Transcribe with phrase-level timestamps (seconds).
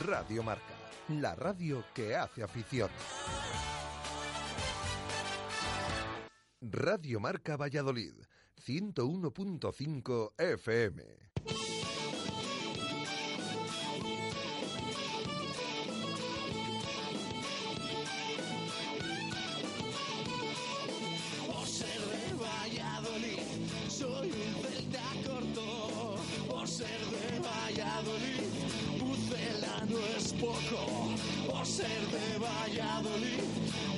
[0.00, 0.74] Radio Marca,
[1.08, 2.90] la radio que hace afición.
[6.60, 8.14] Radio Marca Valladolid,
[8.66, 11.04] 101.5 FM.
[30.42, 30.82] Poco.
[31.48, 33.44] Por ser de Valladolid,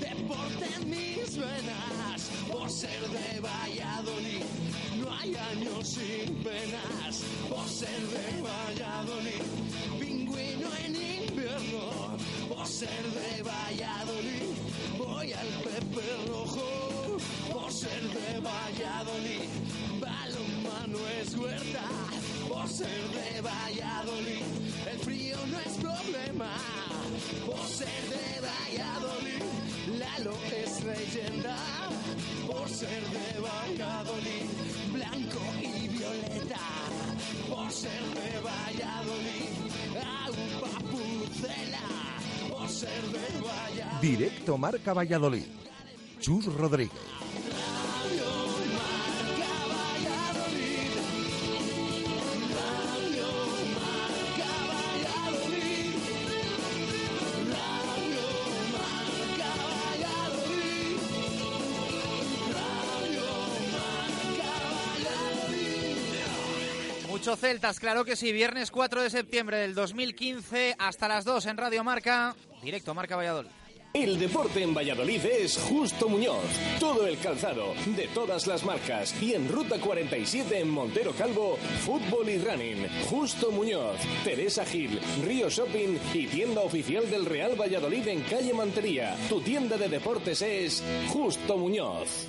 [0.01, 2.21] deporte mis venas.
[2.53, 4.45] Por ser de Valladolid,
[5.01, 7.15] no hay años sin penas.
[7.49, 9.45] Por ser de Valladolid,
[9.99, 11.85] pingüino en invierno.
[12.51, 14.49] Por ser de Valladolid,
[14.99, 17.17] voy al Pepe Rojo.
[17.53, 19.49] Por ser de Valladolid,
[19.99, 21.87] balonmano es huerta.
[22.49, 24.64] Por ser de Valladolid,
[25.55, 26.51] no es problema.
[27.47, 29.43] Por ser de Valladolid,
[29.99, 31.57] Lalo es leyenda.
[32.47, 34.49] Por ser de Valladolid,
[34.93, 36.61] blanco y violeta.
[37.49, 39.53] Por ser de Valladolid,
[40.27, 41.87] agua pucela.
[42.51, 44.01] Por ser de Valladolid.
[44.01, 45.47] Directo Marca Valladolid.
[46.21, 47.14] Chus Rodríguez.
[67.37, 68.33] Celtas, claro que sí.
[68.33, 72.35] Viernes 4 de septiembre del 2015 hasta las 2 en Radio Marca.
[72.63, 73.51] Directo Marca Valladolid.
[73.95, 76.43] El deporte en Valladolid es Justo Muñoz.
[76.81, 79.15] Todo el calzado, de todas las marcas.
[79.23, 82.89] Y en Ruta 47 en Montero Calvo, fútbol y running.
[83.09, 89.17] Justo Muñoz, Teresa Gil, Río Shopping y tienda oficial del Real Valladolid en calle Mantería.
[89.29, 92.27] Tu tienda de deportes es Justo Muñoz.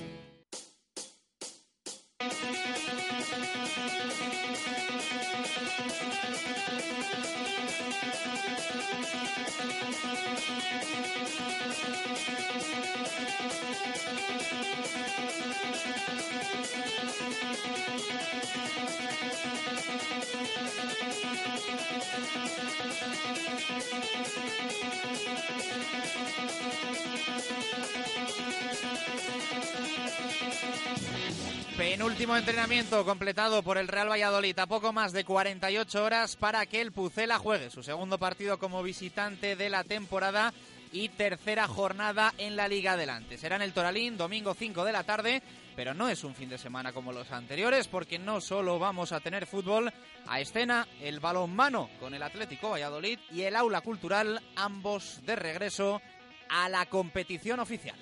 [32.26, 36.80] Penúltimo entrenamiento completado por el Real Valladolid a poco más de 48 horas para que
[36.80, 40.52] el Pucela juegue su segundo partido como visitante de la temporada
[40.90, 43.38] y tercera jornada en la Liga Adelante.
[43.38, 45.40] Será en el Toralín, domingo 5 de la tarde,
[45.76, 49.20] pero no es un fin de semana como los anteriores porque no solo vamos a
[49.20, 49.92] tener fútbol
[50.26, 56.02] a escena, el balonmano con el Atlético Valladolid y el aula cultural, ambos de regreso
[56.48, 57.96] a la competición oficial.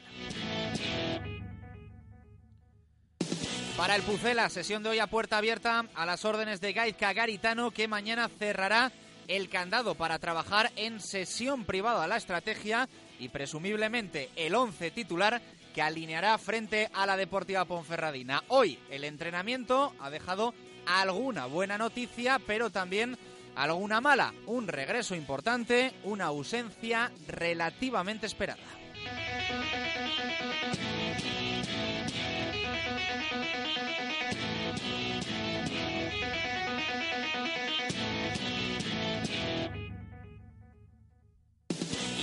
[3.76, 7.72] Para el Pucela, sesión de hoy a puerta abierta a las órdenes de Gaizka Garitano,
[7.72, 8.92] que mañana cerrará
[9.26, 15.42] el candado para trabajar en sesión privada la estrategia y presumiblemente el 11 titular
[15.74, 18.44] que alineará frente a la Deportiva Ponferradina.
[18.46, 20.54] Hoy el entrenamiento ha dejado
[20.86, 23.18] alguna buena noticia, pero también
[23.56, 24.32] alguna mala.
[24.46, 28.62] Un regreso importante, una ausencia relativamente esperada.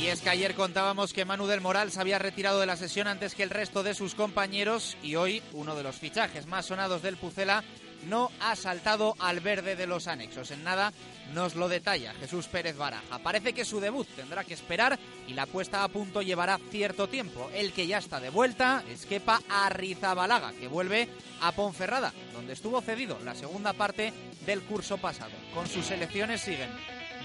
[0.01, 3.07] Y es que ayer contábamos que Manu del Moral se había retirado de la sesión
[3.07, 7.03] antes que el resto de sus compañeros y hoy uno de los fichajes más sonados
[7.03, 7.63] del Pucela
[8.07, 10.51] no ha saltado al verde de los anexos.
[10.51, 10.93] En nada
[11.33, 13.19] nos lo detalla Jesús Pérez Baraja.
[13.19, 17.49] Parece que su debut tendrá que esperar y la puesta a punto llevará cierto tiempo.
[17.53, 21.09] El que ya está de vuelta es Kepa Arrizabalaga, que vuelve
[21.41, 24.13] a Ponferrada, donde estuvo cedido la segunda parte
[24.45, 25.31] del curso pasado.
[25.53, 26.69] Con sus selecciones siguen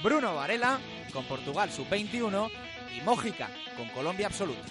[0.03, 0.79] Bruno Varela
[1.13, 2.51] con Portugal sub-21
[2.97, 4.63] y Mójica con Colombia absoluta.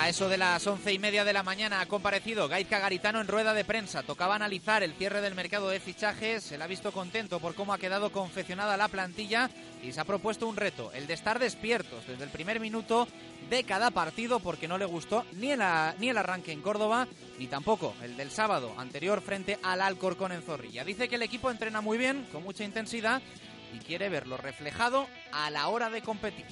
[0.00, 3.26] A eso de las once y media de la mañana ha comparecido Gaizka Garitano en
[3.26, 4.04] rueda de prensa.
[4.04, 6.44] Tocaba analizar el cierre del mercado de fichajes.
[6.44, 9.50] Se le ha visto contento por cómo ha quedado confeccionada la plantilla
[9.82, 13.08] y se ha propuesto un reto, el de estar despiertos desde el primer minuto
[13.50, 15.62] de cada partido porque no le gustó ni el,
[15.98, 17.08] ni el arranque en Córdoba
[17.40, 20.84] ni tampoco el del sábado anterior frente al Alcorcón en Zorrilla.
[20.84, 23.20] Dice que el equipo entrena muy bien, con mucha intensidad
[23.74, 26.46] y quiere verlo reflejado a la hora de competir.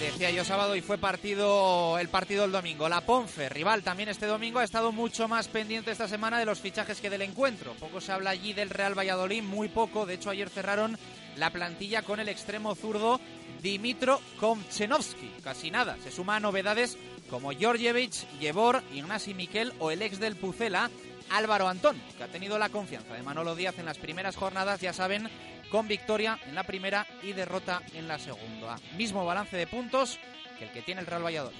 [0.00, 2.88] Decía yo sábado y fue partido el partido el domingo.
[2.88, 6.60] La Ponfe, rival también este domingo, ha estado mucho más pendiente esta semana de los
[6.60, 7.74] fichajes que del encuentro.
[7.74, 10.06] Poco se habla allí del Real Valladolid, muy poco.
[10.06, 10.98] De hecho, ayer cerraron
[11.36, 13.20] la plantilla con el extremo zurdo
[13.62, 15.30] Dimitro Komchenovsky.
[15.42, 15.96] Casi nada.
[16.02, 16.96] Se suma a novedades
[17.30, 20.90] como Georgievich, Yevor, Ignasi Miquel o el ex del Pucela,
[21.30, 24.92] Álvaro Antón, que ha tenido la confianza de Manolo Díaz en las primeras jornadas, ya
[24.92, 25.28] saben,
[25.70, 28.78] con victoria en la primera y derrota en la segunda.
[28.96, 30.18] Mismo balance de puntos
[30.58, 31.56] que el que tiene el Real Valladolid.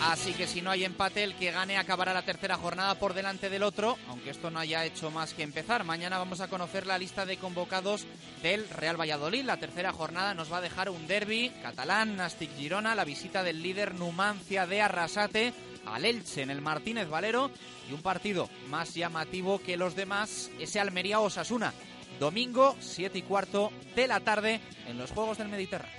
[0.00, 3.50] Así que si no hay empate, el que gane acabará la tercera jornada por delante
[3.50, 5.84] del otro, aunque esto no haya hecho más que empezar.
[5.84, 8.06] Mañana vamos a conocer la lista de convocados
[8.42, 9.44] del Real Valladolid.
[9.44, 13.62] La tercera jornada nos va a dejar un derby catalán, Nastic Girona, la visita del
[13.62, 15.52] líder Numancia de Arrasate
[15.84, 17.50] al Elche en el Martínez Valero
[17.88, 21.72] y un partido más llamativo que los demás, ese Almería Osasuna.
[22.20, 25.92] Domingo, 7 y cuarto de la tarde en los Juegos del Mediterráneo.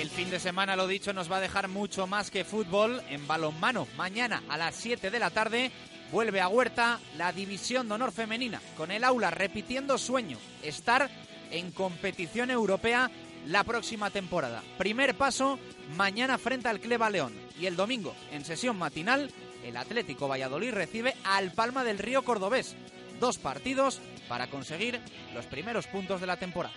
[0.00, 3.26] El fin de semana, lo dicho, nos va a dejar mucho más que fútbol en
[3.26, 3.86] balonmano.
[3.96, 5.70] Mañana a las 7 de la tarde
[6.12, 11.10] vuelve a Huerta la División de Honor Femenina, con el aula repitiendo sueño, estar
[11.50, 13.10] en competición europea
[13.46, 14.62] la próxima temporada.
[14.76, 15.58] Primer paso
[15.96, 19.30] mañana frente al Cleva León y el domingo en sesión matinal
[19.68, 22.74] el Atlético Valladolid recibe al Palma del Río Cordobés.
[23.20, 24.98] Dos partidos para conseguir
[25.34, 26.74] los primeros puntos de la temporada.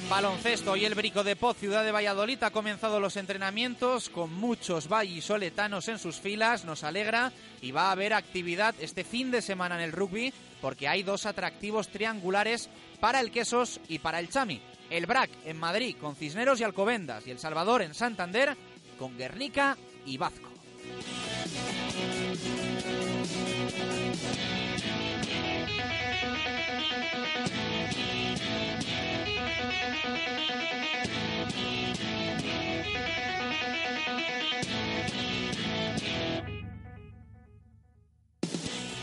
[0.00, 4.32] En baloncesto y el Brico de Poz, ciudad de Valladolid, ha comenzado los entrenamientos con
[4.32, 6.64] muchos vallisoletanos en sus filas.
[6.64, 10.32] Nos alegra y va a haber actividad este fin de semana en el rugby
[10.62, 14.62] porque hay dos atractivos triangulares para el Quesos y para el Chami.
[14.88, 18.56] El BRAC en Madrid con Cisneros y Alcobendas y El Salvador en Santander
[18.98, 19.76] con Guernica
[20.06, 20.48] y Vazco.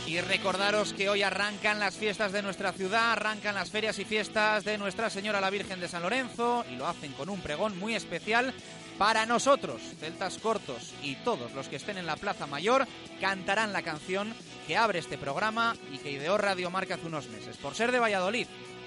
[0.08, 4.64] Y recordaros que hoy arrancan las fiestas de nuestra ciudad, arrancan las ferias y fiestas
[4.64, 7.94] de Nuestra Señora la Virgen de San Lorenzo y lo hacen con un pregón muy
[7.94, 8.54] especial
[8.98, 9.82] para nosotros.
[10.00, 12.88] Celtas Cortos y todos los que estén en la Plaza Mayor
[13.22, 14.34] cantarán la canción
[14.66, 17.58] que abre este programa y que ideó Radio Marca hace unos meses.
[17.58, 18.48] Por ser de Valladolid,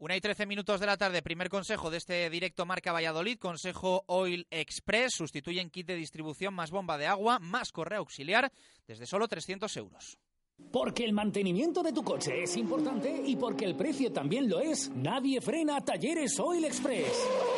[0.00, 4.04] Una y trece minutos de la tarde, primer consejo de este directo Marca Valladolid, consejo
[4.06, 8.52] Oil Express, sustituyen kit de distribución más bomba de agua, más correa auxiliar,
[8.86, 10.16] desde solo 300 euros.
[10.70, 14.88] Porque el mantenimiento de tu coche es importante y porque el precio también lo es,
[14.90, 17.57] nadie frena Talleres Oil Express.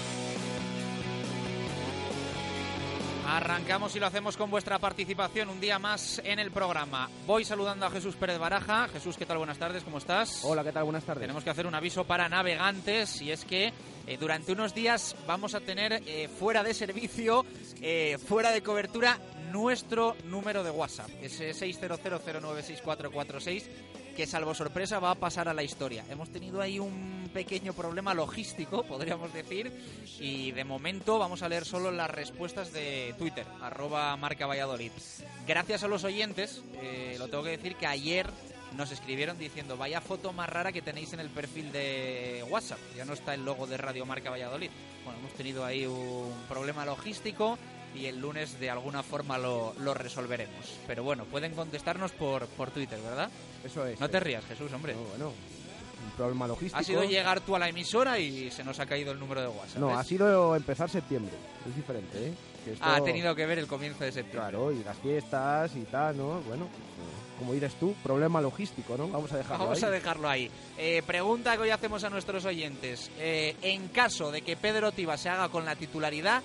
[3.31, 7.09] Arrancamos y lo hacemos con vuestra participación un día más en el programa.
[7.25, 8.89] Voy saludando a Jesús Pérez Baraja.
[8.89, 9.37] Jesús, ¿qué tal?
[9.37, 10.41] Buenas tardes, ¿cómo estás?
[10.43, 10.83] Hola, ¿qué tal?
[10.83, 11.21] Buenas tardes.
[11.21, 13.71] Tenemos que hacer un aviso para navegantes y es que
[14.05, 17.45] eh, durante unos días vamos a tener eh, fuera de servicio,
[17.81, 19.17] eh, fuera de cobertura,
[19.49, 21.09] nuestro número de WhatsApp.
[21.21, 23.63] Ese 600096446
[24.21, 26.05] que salvo sorpresa va a pasar a la historia.
[26.07, 29.71] Hemos tenido ahí un pequeño problema logístico, podríamos decir,
[30.19, 34.91] y de momento vamos a leer solo las respuestas de Twitter, arroba marca Valladolid.
[35.47, 38.27] Gracias a los oyentes, eh, lo tengo que decir que ayer
[38.77, 42.77] nos escribieron diciendo vaya foto más rara que tenéis en el perfil de WhatsApp.
[42.95, 44.69] Ya no está el logo de Radio Marca Valladolid.
[45.03, 47.57] Bueno, hemos tenido ahí un problema logístico
[47.95, 50.77] y el lunes de alguna forma lo, lo resolveremos.
[50.87, 53.29] Pero bueno, pueden contestarnos por, por Twitter, ¿verdad?
[53.63, 53.99] Eso es.
[53.99, 54.93] No te rías, Jesús, hombre.
[54.93, 56.79] No, bueno, un problema logístico.
[56.79, 59.47] Ha sido llegar tú a la emisora y se nos ha caído el número de
[59.47, 59.77] WhatsApp.
[59.77, 59.97] No, ¿ves?
[59.97, 61.33] ha sido empezar septiembre.
[61.67, 62.33] Es diferente, ¿eh?
[62.65, 64.49] Que esto- ha tenido que ver el comienzo de septiembre.
[64.51, 66.41] Claro, y las fiestas y tal, ¿no?
[66.41, 69.07] Bueno, pues, como dices tú, problema logístico, ¿no?
[69.09, 69.87] Vamos a dejarlo Vamos ahí.
[69.87, 70.51] a dejarlo ahí.
[70.77, 73.09] Eh, pregunta que hoy hacemos a nuestros oyentes.
[73.17, 76.43] Eh, en caso de que Pedro Tiba se haga con la titularidad,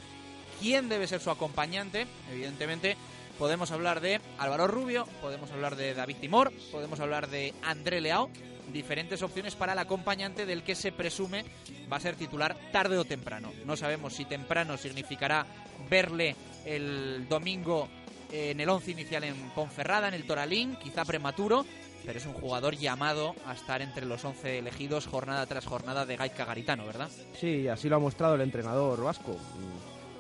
[0.61, 2.07] ¿quién debe ser su acompañante?
[2.31, 2.97] Evidentemente,
[3.39, 8.31] podemos hablar de Álvaro Rubio, podemos hablar de David Timor, podemos hablar de André Leao.
[8.73, 11.45] Diferentes opciones para el acompañante del que se presume
[11.91, 13.53] va a ser titular tarde o temprano.
[13.65, 15.47] No sabemos si temprano significará
[15.89, 16.35] verle
[16.65, 17.89] el domingo
[18.33, 21.65] en el once inicial en Ponferrada, en el Toralín, quizá prematuro,
[22.05, 26.17] pero es un jugador llamado a estar entre los 11 elegidos jornada tras jornada de
[26.17, 27.09] Gaizka Garitano, ¿verdad?
[27.39, 29.37] Sí, así lo ha mostrado el entrenador vasco.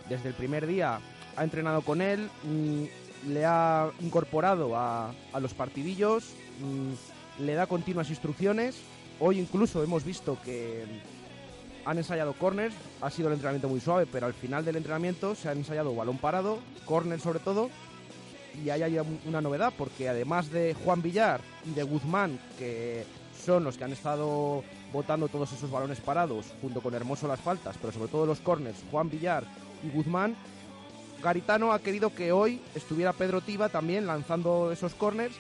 [0.08, 1.00] Desde el primer día
[1.36, 6.24] ha entrenado con él, mm, le ha incorporado a, a los partidillos,
[6.60, 8.76] mm, le da continuas instrucciones.
[9.18, 10.84] Hoy incluso hemos visto que
[11.84, 15.48] han ensayado corners, ha sido el entrenamiento muy suave, pero al final del entrenamiento se
[15.48, 17.70] han ensayado balón parado, corners sobre todo,
[18.64, 23.04] y ahí hay un- una novedad, porque además de Juan Villar y de Guzmán, que
[23.44, 27.76] son los que han estado botando todos esos balones parados, junto con Hermoso las faltas,
[27.80, 29.44] pero sobre todo los corners, Juan Villar
[29.82, 30.36] y Guzmán,
[31.22, 35.34] Garitano ha querido que hoy estuviera Pedro Tiba también lanzando esos corners,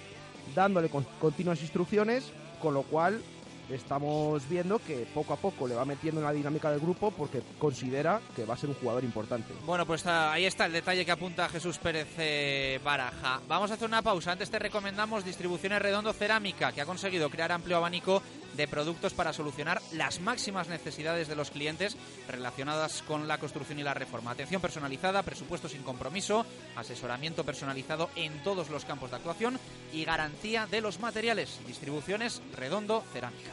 [0.54, 2.24] dándole con- continuas instrucciones,
[2.60, 3.20] con lo cual
[3.68, 7.42] estamos viendo que poco a poco le va metiendo en la dinámica del grupo porque
[7.58, 9.52] considera que va a ser un jugador importante.
[9.66, 13.40] Bueno, pues ahí está el detalle que apunta Jesús Pérez eh, Baraja.
[13.48, 14.32] Vamos a hacer una pausa.
[14.32, 18.22] Antes te recomendamos Distribuciones Redondo Cerámica, que ha conseguido crear amplio abanico
[18.56, 21.96] de productos para solucionar las máximas necesidades de los clientes
[22.28, 24.30] relacionadas con la construcción y la reforma.
[24.30, 26.46] Atención personalizada, presupuesto sin compromiso,
[26.76, 29.58] asesoramiento personalizado en todos los campos de actuación
[29.92, 31.60] y garantía de los materiales.
[31.66, 33.52] Distribuciones Redondo Cerámica.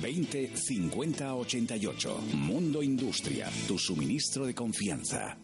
[0.00, 2.20] 20 50 88.
[2.34, 5.36] Mundo Industria, tu suministro de confianza.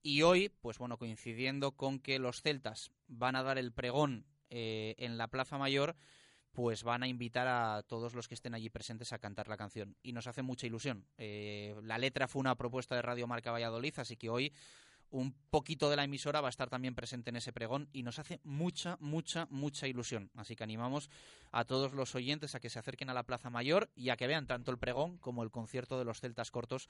[0.02, 4.96] y hoy, pues bueno, coincidiendo con que los celtas van a dar el pregón eh,
[4.98, 5.96] en la Plaza Mayor,
[6.52, 9.96] pues van a invitar a todos los que estén allí presentes a cantar la canción.
[10.02, 11.06] Y nos hace mucha ilusión.
[11.18, 14.54] Eh, la letra fue una propuesta de Radio Marca Valladolid, así que hoy
[15.12, 18.20] un poquito de la emisora va a estar también presente en ese pregón y nos
[18.20, 20.30] hace mucha, mucha, mucha ilusión.
[20.36, 21.10] Así que animamos
[21.52, 24.28] a todos los oyentes a que se acerquen a la Plaza Mayor y a que
[24.28, 26.88] vean tanto el pregón como el concierto de los Celtas Cortos,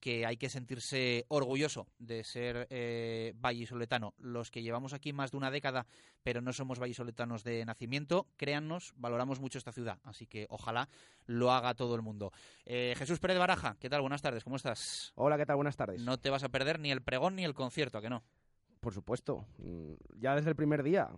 [0.00, 4.14] que hay que sentirse orgulloso de ser eh, vallisoletano.
[4.18, 5.86] Los que llevamos aquí más de una década,
[6.22, 9.98] pero no somos vallisoletanos de nacimiento, créannos, valoramos mucho esta ciudad.
[10.04, 10.88] Así que ojalá
[11.26, 12.32] lo haga todo el mundo.
[12.64, 14.00] Eh, Jesús Pérez Baraja, ¿qué tal?
[14.00, 15.12] Buenas tardes, ¿cómo estás?
[15.14, 15.56] Hola, ¿qué tal?
[15.56, 16.00] Buenas tardes.
[16.00, 18.22] No te vas a perder ni el pregón ni el concierto, ¿a que no?
[18.80, 19.44] Por supuesto.
[19.58, 21.10] Mm, Ya desde el primer día.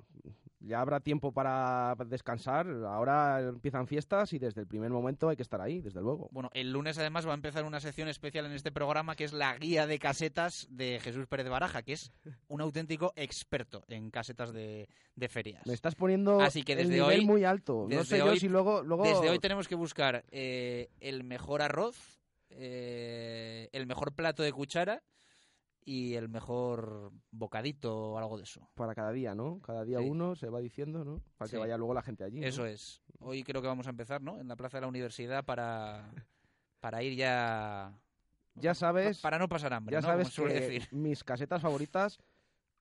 [0.63, 2.67] Ya habrá tiempo para descansar.
[2.87, 6.29] Ahora empiezan fiestas y desde el primer momento hay que estar ahí, desde luego.
[6.33, 9.33] Bueno, el lunes además va a empezar una sección especial en este programa que es
[9.33, 12.13] la guía de casetas de Jesús Pérez Baraja, que es
[12.49, 15.67] un auténtico experto en casetas de, de ferias.
[15.67, 17.85] Me estás poniendo Así que el desde nivel hoy- muy alto.
[17.89, 18.83] No desde sé yo hoy- si luego...
[18.83, 19.05] luego...
[19.05, 25.03] Desde hoy tenemos que buscar eh, el mejor arroz, eh, el mejor plato de cuchara
[25.91, 28.69] y el mejor bocadito o algo de eso.
[28.75, 29.61] Para cada día, ¿no?
[29.61, 30.09] Cada día Sí.
[30.09, 31.21] uno se va diciendo, ¿no?
[31.37, 31.57] Para Sí.
[31.57, 32.39] que vaya luego la gente allí.
[32.39, 32.47] ¿no?
[32.47, 33.03] Eso es.
[33.19, 34.39] Hoy creo que vamos a empezar, ¿no?
[34.41, 36.13] En la plaza de la universidad para,
[36.79, 37.93] para ir ya...
[38.55, 39.21] Ya sabes...
[39.21, 40.07] Para no pasar hambre, Ya ¿no?
[40.07, 40.89] sabes Como suele que decir.
[40.93, 42.21] mis casetas favoritas,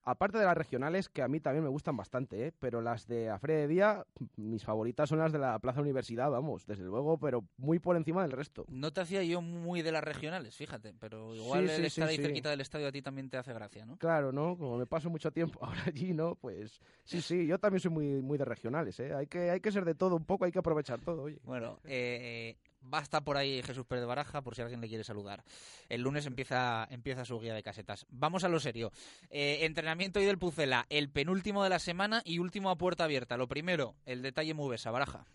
[0.03, 2.53] aparte de las regionales, que a mí también me gustan bastante, ¿eh?
[2.59, 4.05] pero las de Afre de Día,
[4.38, 8.21] mis favoritas son las de la Plaza Universidad, vamos, desde luego, pero muy por encima
[8.21, 8.65] del resto.
[8.69, 12.07] No te hacía yo muy de las regionales, fíjate, pero igual Sí, el sí, estar
[12.09, 13.97] sí, ahí cerquita del estadio a ti también te hace gracia, ¿no?
[13.97, 14.57] Claro, ¿no?
[14.57, 16.35] Como me paso mucho tiempo ahora allí, ¿no?
[16.35, 19.13] Pues sí, sí, yo también soy muy, muy de regionales, ¿eh?
[19.13, 21.39] Hay que, hay que ser de todo un poco, hay que aprovechar todo, oye.
[21.43, 22.55] Bueno, eh,
[22.89, 25.43] basta por ahí Jesús Pérez Baraja por si alguien le quiere saludar.
[25.88, 28.06] El lunes empieza, empieza su guía de casetas.
[28.10, 28.91] Vamos a lo serio.
[29.30, 33.38] Eh, entrenamiento hoy del Pucela, el penúltimo de la semana y último a puerta abierta.
[33.38, 35.25] Lo primero, el detalle Mubesa, Baraja.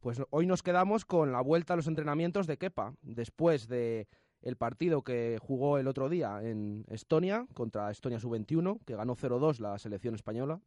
[0.00, 4.06] Pues hoy nos quedamos con la vuelta a los entrenamientos de Kepa, después de
[4.42, 9.58] el partido que jugó el otro día en Estonia contra Estonia Sub-21, que ganó 0-2
[9.60, 10.60] la selección española.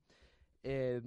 [0.64, 1.02] Eh,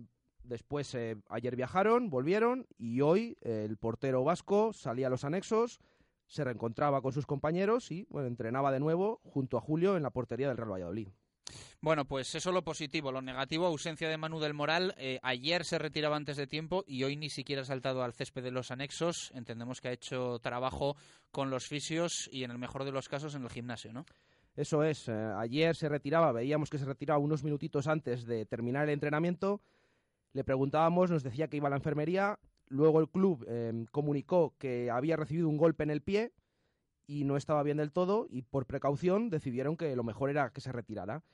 [0.50, 5.80] después eh, ayer viajaron, volvieron y hoy eh, el portero vasco salía a los anexos,
[6.26, 10.10] se reencontraba con sus compañeros y bueno, entrenaba de nuevo junto a Julio en la
[10.10, 11.08] portería del Real Valladolid.
[11.80, 13.10] Bueno, pues eso lo positivo.
[13.10, 14.94] Lo negativo, ausencia de Manu del Moral.
[14.98, 18.42] Eh, ayer se retiraba antes de tiempo y hoy ni siquiera ha saltado al césped
[18.42, 19.32] de los anexos.
[19.34, 20.96] Entendemos que ha hecho trabajo
[21.30, 24.04] con los fisios y en el mejor de los casos en el gimnasio, ¿no?
[24.56, 28.84] Eso es, eh, ayer se retiraba, veíamos que se retiraba unos minutitos antes de terminar
[28.84, 29.62] el entrenamiento.
[30.32, 32.38] Le preguntábamos, nos decía que iba a la enfermería.
[32.68, 36.32] Luego el club eh, comunicó que había recibido un golpe en el pie
[37.06, 40.60] y no estaba bien del todo y por precaución decidieron que lo mejor era que
[40.60, 41.24] se retirara.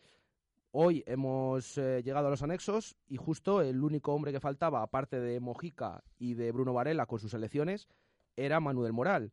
[0.71, 5.21] Hoy hemos eh, llegado a los anexos y justo el único hombre que faltaba, aparte
[5.21, 7.89] de Mojica y de Bruno Varela con sus elecciones,
[8.37, 9.33] era Manuel Moral.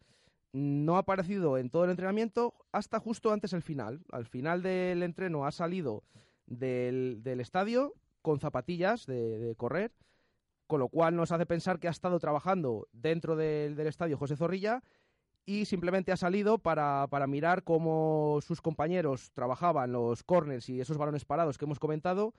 [0.52, 4.02] no ha aparecido en todo el entrenamiento hasta justo antes del final.
[4.12, 6.04] Al final del entreno ha salido
[6.46, 9.92] del, estadio con zapatillas de, correr,
[10.66, 14.36] con lo cual nos hace pensar que ha estado trabajando dentro del, del estadio José
[14.36, 14.82] Zorrilla
[15.46, 20.98] y simplemente ha salido para, para, mirar cómo sus compañeros trabajaban los corners y esos
[20.98, 22.34] balones parados que hemos comentado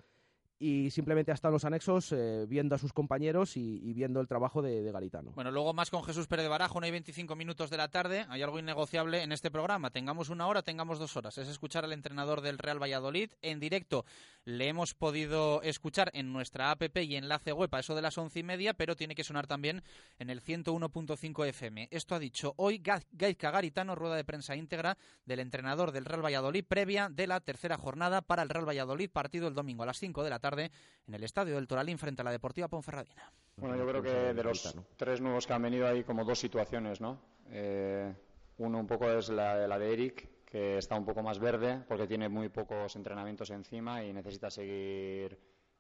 [0.58, 4.28] y simplemente ha estado en los anexos eh, viendo a sus compañeros y, viendo el
[4.28, 5.32] trabajo de, Garitano.
[5.34, 8.26] Bueno, luego más con Jesús Pérez de Barajo, no hay 25 minutos de la tarde,
[8.28, 11.92] hay algo innegociable en este programa, tengamos una hora, tengamos dos horas, es escuchar al
[11.92, 14.04] entrenador del Real Valladolid en directo.
[14.44, 18.40] Le hemos podido escuchar en nuestra app y enlace web a eso de las once
[18.40, 19.82] y media, pero tiene que sonar también
[20.18, 21.88] en el 101.5 FM.
[21.90, 26.64] Esto ha dicho hoy Gaizka Garitano, rueda de prensa íntegra del entrenador del Real Valladolid,
[26.64, 30.22] previa de la tercera jornada para el Real Valladolid, partido el domingo a las 5
[30.22, 33.30] de la tarde en el estadio del Toralín frente a la Deportiva Ponferradina.
[33.56, 37.00] Bueno, yo creo que de los tres nuevos que han venido hay como dos situaciones,
[37.00, 37.20] ¿no?
[37.50, 38.12] Eh,
[38.58, 42.06] uno un poco es la, la de Eric, que está un poco más verde porque
[42.06, 45.38] tiene muy pocos entrenamientos encima y necesita seguir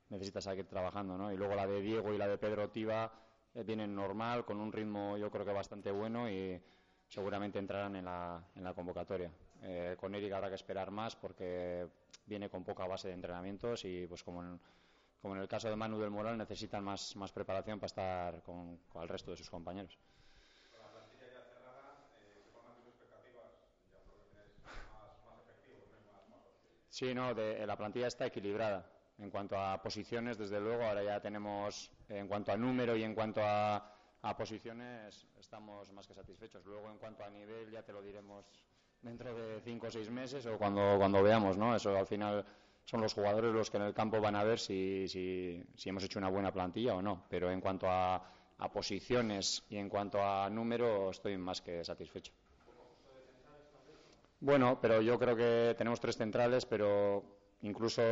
[0.08, 1.32] necesita seguir trabajando, ¿no?
[1.32, 3.12] Y luego la de Diego y la de Pedro Tiva
[3.54, 6.60] eh, vienen normal, con un ritmo yo creo que bastante bueno y
[7.08, 9.30] seguramente entrarán en la, en la convocatoria.
[9.66, 11.88] Eh, con Eric habrá que esperar más porque
[12.26, 14.60] viene con poca base de entrenamientos y pues como en,
[15.22, 18.78] como en el caso de Manu del Moral necesitan más, más preparación para estar con,
[19.00, 19.98] el resto de sus compañeros.
[26.90, 28.86] Sí, no, de, la plantilla está equilibrada.
[29.18, 33.14] En cuanto a posiciones, desde luego, ahora ya tenemos, en cuanto a número y en
[33.14, 33.76] cuanto a,
[34.22, 36.64] a posiciones, estamos más que satisfechos.
[36.66, 38.46] Luego, en cuanto a nivel, ya te lo diremos
[39.04, 41.76] dentro de cinco o seis meses o cuando, cuando veamos, ¿no?
[41.76, 42.44] Eso al final
[42.84, 46.02] son los jugadores los que en el campo van a ver si, si, si hemos
[46.04, 47.24] hecho una buena plantilla o no.
[47.28, 48.16] Pero en cuanto a,
[48.58, 52.32] a posiciones y en cuanto a número, estoy más que satisfecho.
[54.40, 57.22] Bueno, pero yo creo que tenemos tres centrales, pero
[57.62, 58.02] incluso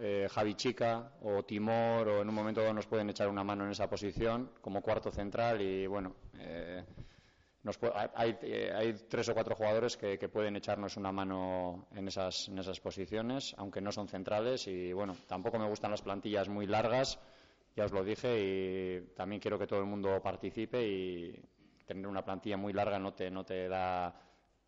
[0.00, 3.72] eh, Javi Chica o Timor o en un momento nos pueden echar una mano en
[3.72, 6.84] esa posición como cuarto central y bueno, eh,
[7.62, 12.80] eh, hay, tres o cuatro jugadores que, pueden echarnos una mano en esas, en esas
[12.80, 14.66] posiciones, aunque no son centrales.
[14.66, 17.18] Y bueno, tampoco me gustan las plantillas muy largas,
[17.76, 20.86] ya os lo dije, y también quiero que todo el mundo participe.
[20.86, 21.42] Y
[21.86, 24.14] tener una plantilla muy larga no te, no te da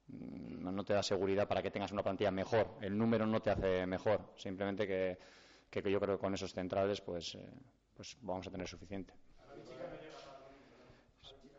[0.08, 2.76] no te da seguridad para que tengas una plantilla mejor.
[2.80, 4.32] El número no te hace mejor.
[4.36, 5.18] Simplemente que,
[5.70, 7.48] que, yo creo que con esos centrales pues, eh,
[7.94, 9.14] pues vamos a tener suficiente.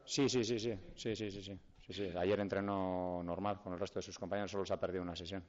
[0.06, 2.12] Sí, sí, sí, sí, sí, sí, sí, sí, sí, sí.
[2.18, 5.44] Ayer entrenó normal con el resto de sus compañeros, solo se ha perdido una sesión.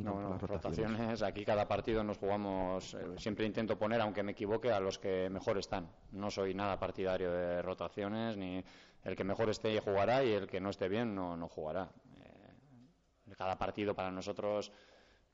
[0.00, 1.22] no, no, rotaciones.
[1.22, 2.94] Aquí cada partido nos jugamos.
[2.94, 5.90] Eh, siempre intento poner, aunque me equivoque, a los que mejor están.
[6.12, 8.64] No soy nada partidario de rotaciones, ni
[9.04, 11.90] el que mejor esté jugará y el que no esté bien no, no jugará.
[12.20, 14.72] Eh, cada partido para nosotros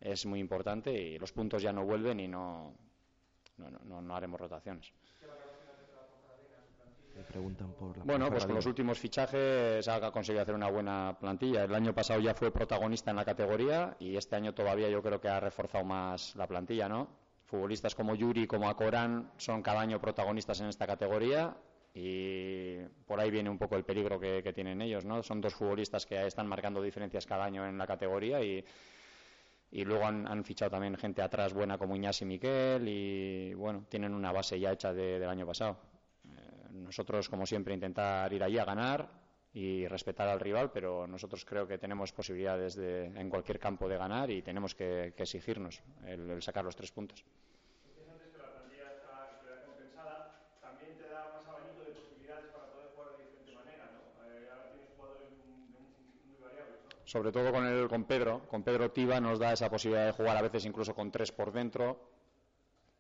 [0.00, 2.74] es muy importante y los puntos ya no vuelven y no,
[3.56, 4.92] no, no, no haremos rotaciones.
[8.04, 11.64] bueno, pues con los últimos fichajes ha conseguido hacer una buena plantilla.
[11.64, 15.20] El año pasado ya fue protagonista en la categoría y este año todavía yo creo
[15.20, 17.08] que ha reforzado más la plantilla, ¿no?
[17.44, 21.56] Futbolistas como Yuri, como Akorán son cada año protagonistas en esta categoría
[21.94, 25.22] y por ahí viene un poco el peligro que, que tienen ellos, ¿no?
[25.22, 28.64] Son dos futbolistas que están marcando diferencias cada año en la categoría y
[29.74, 34.14] y luego han, fichado también gente atrás buena como Iñás y Miquel y bueno, tienen
[34.14, 35.76] una base ya hecha del año pasado.
[36.26, 39.10] Eh, nosotros, como siempre, intentar ir allí a ganar
[39.52, 43.96] y respetar al rival, pero nosotros creo que tenemos posibilidades de, en cualquier campo de
[43.96, 47.24] ganar y tenemos que, exigirnos el sacar los tres puntos.
[57.04, 58.46] Sobre todo con, el, con Pedro.
[58.48, 61.52] Con Pedro Tiva nos da esa posibilidad de jugar a veces incluso con tres por
[61.52, 62.00] dentro,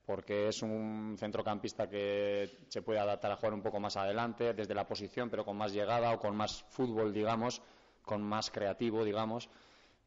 [0.04, 4.74] porque es un centrocampista que se puede adaptar a jugar un poco más adelante, desde
[4.74, 7.62] la posición, pero con más llegada o con más fútbol, digamos,
[8.02, 9.48] con más creativo, digamos.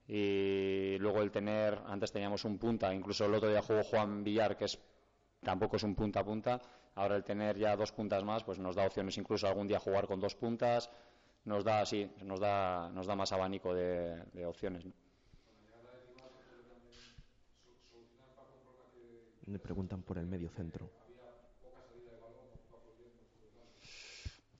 [0.08, 4.56] Y luego el tener, antes teníamos un punta, incluso el otro día jugó Juan Villar,
[4.56, 4.80] que es
[5.42, 6.62] tampoco es un punta a punta.
[6.96, 10.08] Ahora el tener ya dos puntas más, pues nos da opciones incluso algún día jugar
[10.08, 10.90] con dos puntas
[11.48, 14.84] nos da así, nos da, nos da más abanico de, opciones.
[19.46, 20.92] Me preguntan por el medio centro.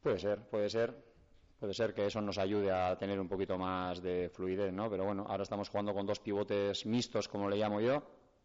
[0.02, 0.96] Puede ser, puede ser.
[1.60, 4.90] Puede ser que eso nos ayude a tener un poquito más de fluidez, ¿no?
[4.90, 8.04] Pero bueno, ahora estamos jugando con dos pivotes mixtos, como le llamo yo,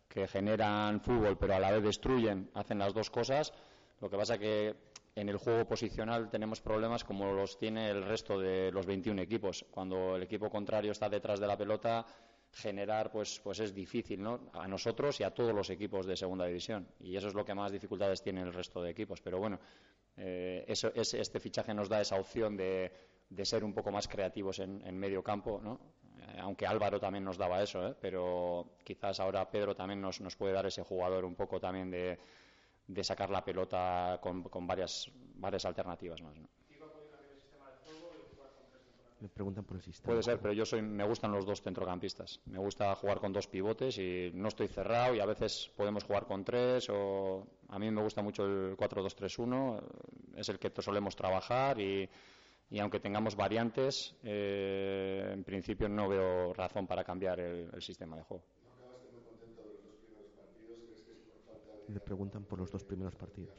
[0.08, 3.52] que generan fútbol, pero a la vez destruyen, hacen las dos cosas.
[4.00, 4.74] Lo que pasa que
[5.14, 9.64] en el juego posicional tenemos problemas como los tiene el resto de los 21 equipos.
[9.70, 12.06] Cuando el equipo contrario está detrás de la pelota,
[12.50, 14.50] generar pues, pues es difícil ¿no?
[14.54, 16.88] a nosotros y a todos los equipos de segunda división.
[17.00, 19.20] Y eso es lo que más dificultades tiene el resto de equipos.
[19.20, 19.58] Pero bueno,
[20.16, 22.90] eh, este fichaje nos da esa opción de,
[23.28, 25.78] de ser un poco más creativos en, en medio campo, ¿no?
[26.18, 27.94] Eh, aunque Álvaro también nos daba eso, ¿eh?
[28.00, 32.18] pero quizás ahora Pedro también nos, nos puede dar ese jugador un poco también de,
[32.92, 36.36] de sacar la pelota con, con varias, varias alternativas más.
[36.36, 36.48] ¿no?
[39.22, 40.06] Me preguntan por el sistema.
[40.06, 42.40] Puede ser, pero yo soy, me gustan los dos centrocampistas.
[42.46, 46.26] Me gusta jugar con dos pivotes y no estoy cerrado y a veces podemos jugar
[46.26, 49.80] con tres o a mí me gusta mucho el 4-2-3-1,
[50.34, 52.10] es el que solemos trabajar y,
[52.68, 58.16] y aunque tengamos variantes, eh, en principio no veo razón para cambiar el, el sistema
[58.16, 58.42] de juego.
[61.92, 63.54] Le preguntan por los dos primeros partidos.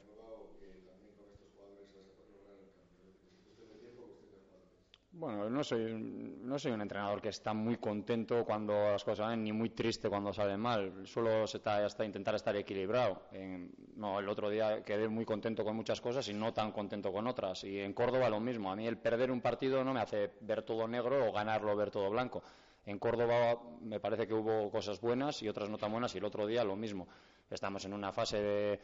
[5.12, 9.43] Bueno, no soy, no soy un entrenador que está muy contento cuando las cosas van,
[9.43, 11.06] ni muy triste cuando salen mal.
[11.06, 13.22] Se está hasta intentar estar equilibrado.
[13.32, 17.13] En, no, el otro día quedé muy contento con muchas cosas y no tan contento
[17.13, 17.63] con otras.
[17.63, 18.72] Y en Córdoba lo mismo.
[18.72, 21.91] A mí el perder un partido no me hace ver todo negro o ganarlo ver
[21.91, 22.41] todo blanco.
[22.88, 26.26] En Córdoba me parece que hubo cosas buenas y otras no tan buenas y el
[26.26, 27.08] otro día lo mismo.
[27.54, 28.80] Estamos en una fase de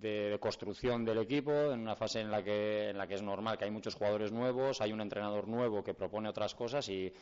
[0.00, 3.56] de construcción del equipo, en una fase en la que, en la que es normal
[3.58, 7.12] que hay muchos jugadores nuevos, hay un entrenador nuevo que propone otras cosas y,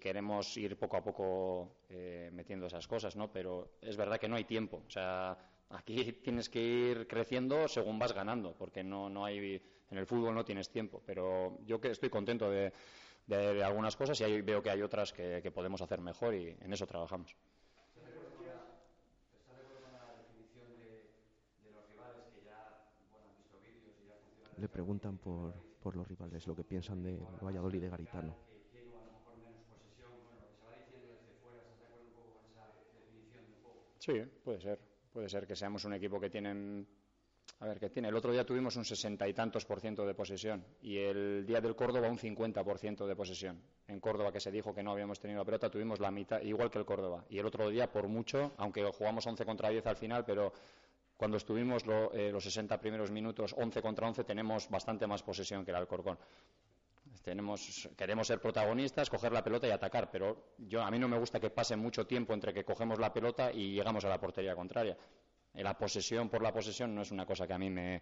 [0.00, 3.30] queremos ir poco a poco eh, metiendo esas cosas, ¿no?
[3.30, 4.82] Pero es verdad que no hay tiempo.
[4.84, 5.36] O sea,
[5.70, 10.34] aquí tienes que ir creciendo según vas ganando, porque no, no hay, en el fútbol
[10.34, 11.02] no tienes tiempo.
[11.06, 12.72] Pero yo que estoy contento de,
[13.26, 16.72] de, algunas cosas y ahí veo que hay otras que podemos hacer mejor y en
[16.72, 17.36] eso trabajamos.
[24.56, 28.36] Le preguntan por, por los rivales, lo que piensan de Valladolid de Garitano.
[34.06, 34.78] Sí, puede ser.
[35.12, 36.86] Puede ser que seamos un equipo que tienen.
[37.58, 38.08] A ver, que tiene.
[38.08, 41.60] El otro día tuvimos un sesenta y tantos por ciento de posesión y el día
[41.60, 43.60] del Córdoba un cincuenta por ciento de posesión.
[43.88, 46.70] En Córdoba, que se dijo que no habíamos tenido la pelota, tuvimos la mitad, igual
[46.70, 47.24] que el Córdoba.
[47.30, 50.52] Y el otro día, por mucho, aunque jugamos 11 contra 10 al final, pero
[51.16, 55.70] cuando estuvimos eh, los 60 primeros minutos 11 contra 11 tenemos bastante más posesión que
[55.70, 56.18] el Alcorcón.
[57.22, 61.18] Tenemos, queremos ser protagonistas, coger la pelota y atacar, pero yo, a mí no me
[61.18, 64.54] gusta que pase mucho tiempo entre que cogemos la pelota y llegamos a la portería
[64.54, 64.96] contraria.
[65.54, 68.00] La posesión por la posesión no es una cosa que a mí me,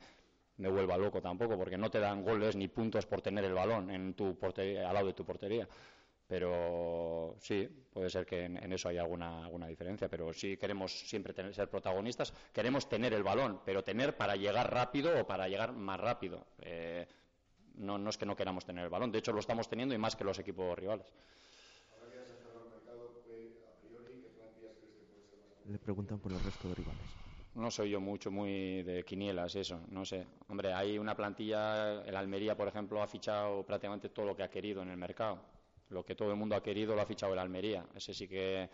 [0.58, 3.90] me vuelva loco tampoco, porque no te dan goles ni puntos por tener el balón
[3.90, 5.66] en tu portería, al lado de tu portería.
[6.26, 11.34] Pero sí, puede ser que en, eso haya alguna, alguna diferencia, pero sí queremos siempre
[11.34, 15.72] tener, ser protagonistas, queremos tener el balón, pero tener para llegar rápido o para llegar
[15.72, 16.46] más rápido.
[16.60, 17.06] Eh,
[17.74, 19.98] no, no es que no queramos tener el balón, de hecho lo estamos teniendo y
[19.98, 21.06] más que los equipos rivales.
[25.66, 27.02] Le preguntan por el resto de rivales.
[27.54, 30.26] No soy yo mucho muy de quinielas, eso, no sé.
[30.48, 34.50] Hombre, hay una plantilla, el Almería, por ejemplo, ha fichado prácticamente todo lo que ha
[34.50, 35.40] querido en el mercado
[35.94, 37.86] lo que todo el mundo ha querido lo ha fichado el Almería.
[37.94, 38.68] Ese sí que,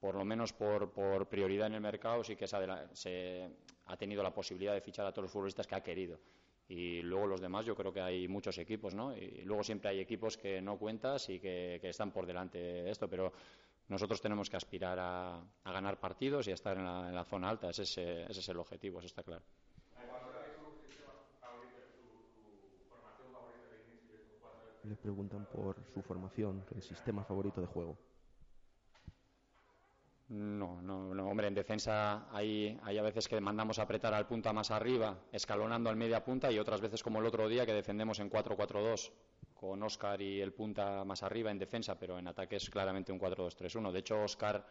[0.00, 3.50] por lo menos por, prioridad en el mercado, sí que se,
[3.84, 6.18] ha tenido la posibilidad de fichar a todos los futbolistas que ha querido.
[6.68, 9.16] Y luego los demás, yo creo que hay muchos equipos, ¿no?
[9.16, 13.08] Y luego siempre hay equipos que no cuentas y que, están por delante de esto,
[13.08, 13.32] pero
[13.86, 17.70] nosotros tenemos que aspirar a, ganar partidos y a estar en la, zona alta.
[17.70, 19.44] ese es el objetivo, eso está claro.
[24.86, 27.96] Le preguntan por su formación, el sistema favorito de juego.
[30.28, 34.52] No, no, no, hombre, en defensa hay, hay a veces que mandamos apretar al punta
[34.52, 38.18] más arriba, escalonando al media punta, y otras veces como el otro día que defendemos
[38.18, 39.12] en 4-4-2,
[39.54, 43.20] con Oscar y el punta más arriba en defensa, pero en ataque es claramente un
[43.20, 43.92] 4-2-3-1.
[43.92, 44.66] De hecho, Oscar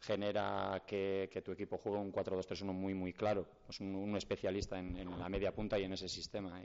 [0.00, 3.46] genera que, tu equipo juegue un 4-2-3-1 muy, muy claro.
[3.68, 6.60] Es un, especialista en, la media punta y en ese sistema.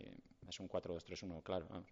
[0.48, 1.68] es un 4-2-3-1 claro.
[1.70, 1.92] Vamos.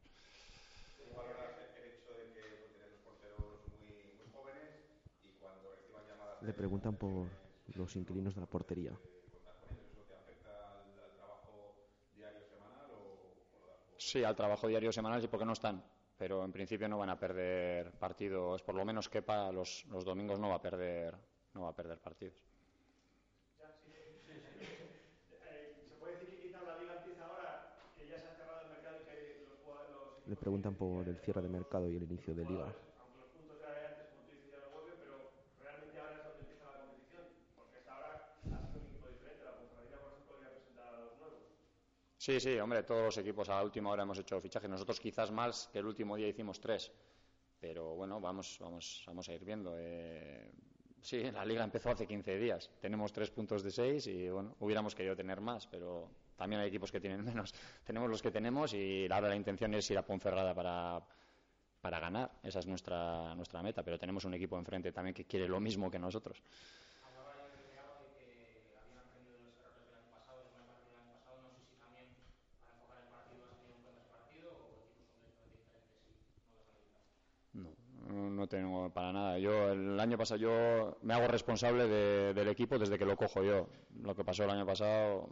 [6.42, 7.28] Le preguntan por
[7.76, 8.94] los inquilinos de la portería.
[13.98, 15.84] Sí, al trabajo diario semanal sí, porque no están.
[16.18, 18.62] Pero en principio no van a perder partidos.
[18.64, 21.16] Por lo menos quepa los, los domingos no va a perder,
[21.54, 22.44] no va a perder partidos.
[30.28, 32.74] Le preguntan por el cierre de mercado y el inicio de liga.
[42.30, 44.70] Sí, sí, hombre, todos los equipos a la última hora hemos hecho fichajes.
[44.70, 46.92] Nosotros quizás más que el último día hicimos tres.
[47.60, 49.74] Pero bueno, vamos, vamos, vamos a ir viendo.
[49.76, 50.52] Eh,
[51.02, 52.70] sí, la liga empezó hace 15 días.
[52.80, 56.92] Tenemos tres puntos de seis y bueno, hubiéramos querido tener más, pero también hay equipos
[56.92, 57.52] que tienen menos.
[57.84, 61.02] tenemos los que tenemos y ahora la intención es ir a Ponferrada para,
[61.82, 62.30] para ganar.
[62.44, 65.90] Esa es nuestra, nuestra meta, pero tenemos un equipo enfrente también que quiere lo mismo
[65.90, 66.44] que nosotros.
[78.39, 79.40] no tengo para nada.
[79.40, 81.88] Yo el año pasado yo me hago responsable
[82.34, 83.70] del equipo desde que lo cojo yo.
[84.02, 85.30] Lo que pasó el año pasado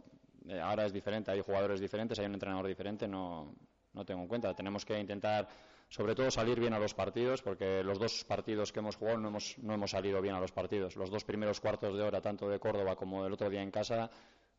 [0.48, 1.30] eh, ahora es diferente.
[1.30, 3.06] Hay jugadores diferentes, hay un entrenador diferente.
[3.06, 3.54] No,
[3.92, 4.54] no tengo en cuenta.
[4.54, 5.48] Tenemos que intentar,
[5.88, 9.28] sobre todo, salir bien a los partidos, porque los dos partidos que hemos jugado no
[9.28, 10.96] hemos, no hemos salido bien a los partidos.
[10.96, 14.10] Los dos primeros cuartos de hora, tanto de Córdoba como del otro día en casa,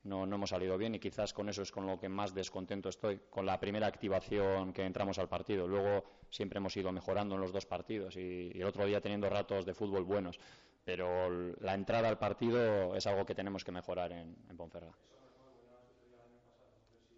[0.03, 2.89] no, no hemos salido bien y quizás con eso es con lo que más descontento
[2.89, 5.67] estoy, con la primera activación que entramos al partido.
[5.67, 9.65] Luego siempre hemos ido mejorando en los dos partidos y, el otro día teniendo ratos
[9.65, 10.39] de fútbol buenos.
[10.85, 14.95] Pero la entrada al partido es algo que tenemos que mejorar en, en Ponferrada.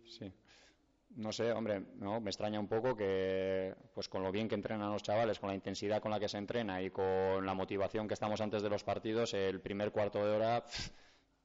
[0.05, 0.31] Sí.
[1.15, 4.91] No sé, hombre, no, me extraña un poco que, pues con lo bien que entrenan
[4.91, 8.13] los chavales, con la intensidad con la que se entrena y con la motivación que
[8.13, 10.63] estamos antes de los partidos, el primer cuarto de hora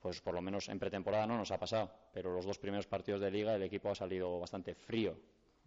[0.06, 3.20] pues por lo menos en pretemporada no nos ha pasado, pero los dos primeros partidos
[3.20, 5.18] de liga el equipo ha salido bastante frío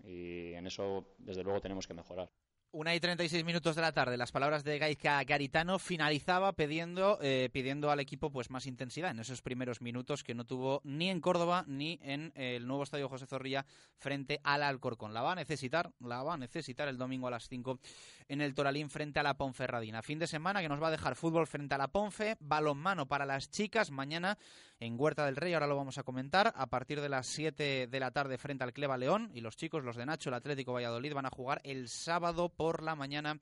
[0.02, 2.30] y en eso desde luego tenemos que mejorar.
[2.72, 4.16] Una y 36 minutos de la tarde.
[4.16, 9.18] Las palabras de Gaizka Garitano finalizaba pidiendo, eh, pidiendo al equipo pues más intensidad en
[9.18, 13.26] esos primeros minutos que no tuvo ni en Córdoba ni en el nuevo estadio José
[13.26, 13.66] Zorrilla
[13.98, 15.16] frente al Alcorcón.
[15.16, 17.80] La va a necesitar, la va a necesitar el domingo a las 5
[18.28, 20.04] en el Toralín frente a la Ponferradina.
[20.04, 23.26] Fin de semana que nos va a dejar fútbol frente a la Ponfe, balonmano para
[23.26, 24.38] las chicas mañana
[24.80, 28.00] en Huerta del Rey, ahora lo vamos a comentar, a partir de las 7 de
[28.00, 31.14] la tarde frente al Cleva León y los chicos, los de Nacho, el Atlético Valladolid,
[31.14, 33.40] van a jugar el sábado por la mañana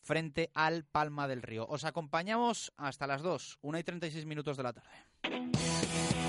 [0.00, 1.66] frente al Palma del Río.
[1.66, 6.19] Os acompañamos hasta las 2, 1 y 36 minutos de la tarde.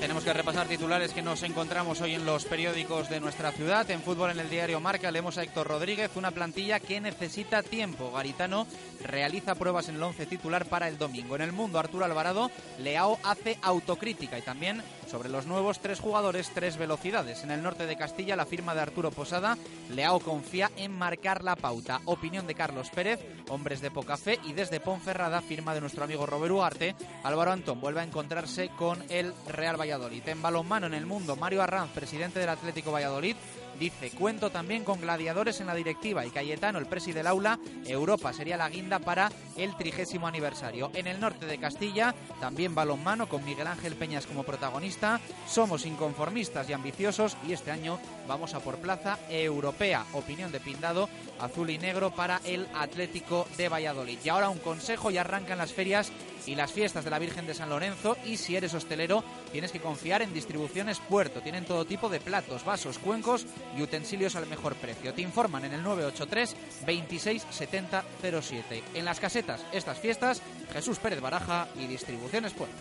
[0.00, 3.90] Tenemos que repasar titulares que nos encontramos hoy en los periódicos de nuestra ciudad.
[3.90, 8.12] En fútbol, en el diario Marca, leemos a Héctor Rodríguez, una plantilla que necesita tiempo.
[8.12, 8.66] Garitano
[9.02, 11.36] realiza pruebas en el once titular para el domingo.
[11.36, 16.50] En el mundo, Arturo Alvarado, Leao hace autocrítica y también sobre los nuevos tres jugadores,
[16.54, 17.44] tres velocidades.
[17.44, 19.56] En el norte de Castilla, la firma de Arturo Posada,
[19.90, 22.00] Leao confía en marcar la pauta.
[22.04, 26.26] Opinión de Carlos Pérez, hombres de poca fe y desde Ponferrada, firma de nuestro amigo
[26.26, 30.28] Robert Ugarte, Álvaro Antón vuelve a encontrarse con el Real Valladolid.
[30.28, 33.36] En balonmano en el mundo, Mario Arranz, presidente del Atlético Valladolid,
[33.78, 38.32] Dice, cuento también con gladiadores en la directiva y Cayetano, el presi del aula, Europa
[38.32, 40.90] sería la guinda para el trigésimo aniversario.
[40.94, 45.20] En el norte de Castilla, también balonmano con Miguel Ángel Peñas como protagonista.
[45.46, 50.06] Somos inconformistas y ambiciosos y este año vamos a por plaza europea.
[50.14, 51.08] Opinión de Pindado,
[51.38, 54.18] azul y negro para el Atlético de Valladolid.
[54.24, 56.10] Y ahora un consejo, y arrancan las ferias
[56.46, 59.80] y las fiestas de la Virgen de San Lorenzo y si eres hostelero tienes que
[59.80, 61.40] confiar en Distribuciones Puerto.
[61.40, 65.14] Tienen todo tipo de platos, vasos, cuencos y utensilios al mejor precio.
[65.14, 66.56] Te informan en el 983
[66.86, 68.04] 26 70
[68.40, 68.82] 07.
[68.94, 72.74] En las casetas, estas fiestas, Jesús Pérez Baraja y Distribuciones Puerto.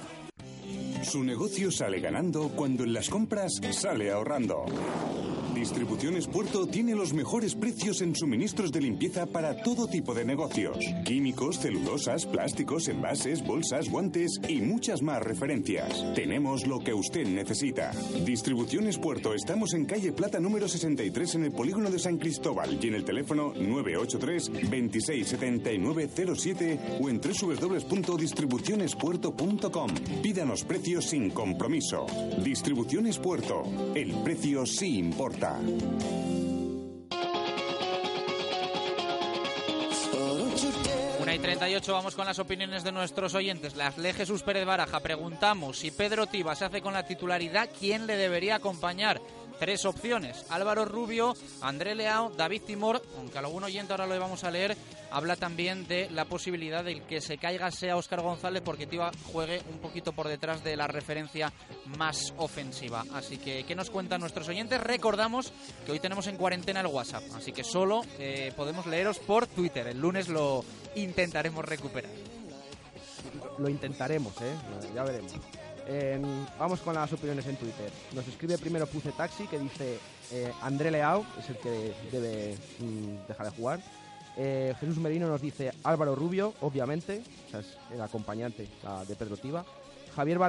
[1.04, 4.66] Su negocio sale ganando cuando en las compras sale ahorrando.
[5.66, 10.78] Distribuciones Puerto tiene los mejores precios en suministros de limpieza para todo tipo de negocios.
[11.04, 16.06] Químicos, celulosas, plásticos, envases, bolsas, guantes y muchas más referencias.
[16.14, 17.90] Tenemos lo que usted necesita.
[18.24, 22.88] Distribuciones Puerto, estamos en calle Plata número 63 en el polígono de San Cristóbal y
[22.88, 29.90] en el teléfono 983 267907 o en www.distribucionespuerto.com.
[30.22, 32.06] Pídanos precios sin compromiso.
[32.44, 33.64] Distribuciones Puerto,
[33.96, 35.55] el precio sí importa.
[41.20, 43.76] Una y 38, vamos con las opiniones de nuestros oyentes.
[43.76, 45.00] Las lee Jesús Pérez Baraja.
[45.00, 49.22] Preguntamos si Pedro Tiba se hace con la titularidad, ¿quién le debería acompañar?
[49.60, 54.52] Tres opciones, Álvaro Rubio, André Leao, David Timor, aunque algún oyente ahora lo vamos a
[54.52, 54.76] leer,
[55.12, 59.62] habla también de la posibilidad de que se caiga sea Óscar González porque Tiva juegue
[59.72, 61.54] un poquito por detrás de la referencia
[61.98, 63.06] más ofensiva.
[63.14, 64.82] Así que, ¿qué nos cuentan nuestros oyentes?
[64.82, 65.54] Recordamos
[65.86, 69.88] que hoy tenemos en cuarentena el WhatsApp, así que solo eh, podemos leeros por Twitter.
[69.88, 70.66] El lunes lo
[70.96, 72.12] intentaremos recuperar.
[73.58, 74.54] Lo intentaremos, ¿eh?
[74.94, 75.34] Ya veremos
[76.60, 77.92] vamos con las opiniones en Twitter.
[78.14, 80.00] Nos escribe primero Puce Taxi que dice
[80.32, 83.80] eh, André Leao es el que debe mm, dejar de jugar.
[84.38, 87.24] Eh, Jesús Merino nos dice Álvaro Rubio, obviamente,
[87.54, 88.68] es el acompañante
[89.08, 89.66] de Pedro Tiba.
[90.16, 90.40] Javier,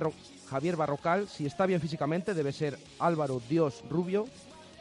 [0.48, 4.26] Javier Barrocal, si está bien físicamente, debe ser Álvaro Dios Rubio.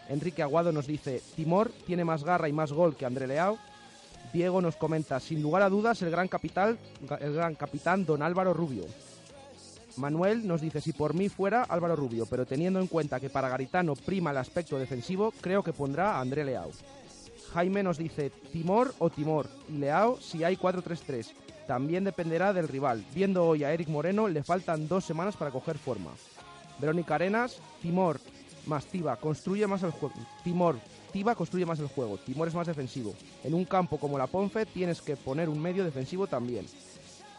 [0.10, 3.58] Enrique Aguado nos dice Timor tiene más garra y más gol que André Leao.
[4.34, 6.78] Diego nos comenta, sin lugar a dudas, el gran, capital,
[7.20, 8.86] el gran capitán don Álvaro Rubio.
[9.98, 13.50] Manuel nos dice, si por mí fuera Álvaro Rubio, pero teniendo en cuenta que para
[13.50, 16.72] Garitano prima el aspecto defensivo, creo que pondrá a André Leao.
[17.54, 21.28] Jaime nos dice, Timor o Timor, y Leao si hay 4-3-3.
[21.68, 23.04] También dependerá del rival.
[23.14, 26.12] Viendo hoy a Eric Moreno, le faltan dos semanas para coger forma.
[26.80, 28.20] Verónica Arenas, Timor
[28.66, 30.16] más Tiba, construye más el juego.
[30.43, 30.78] Timor,
[31.12, 32.18] Tiba construye más el juego.
[32.18, 33.14] Timor es más defensivo.
[33.43, 36.66] En un campo como la Ponfe tienes que poner un medio defensivo también.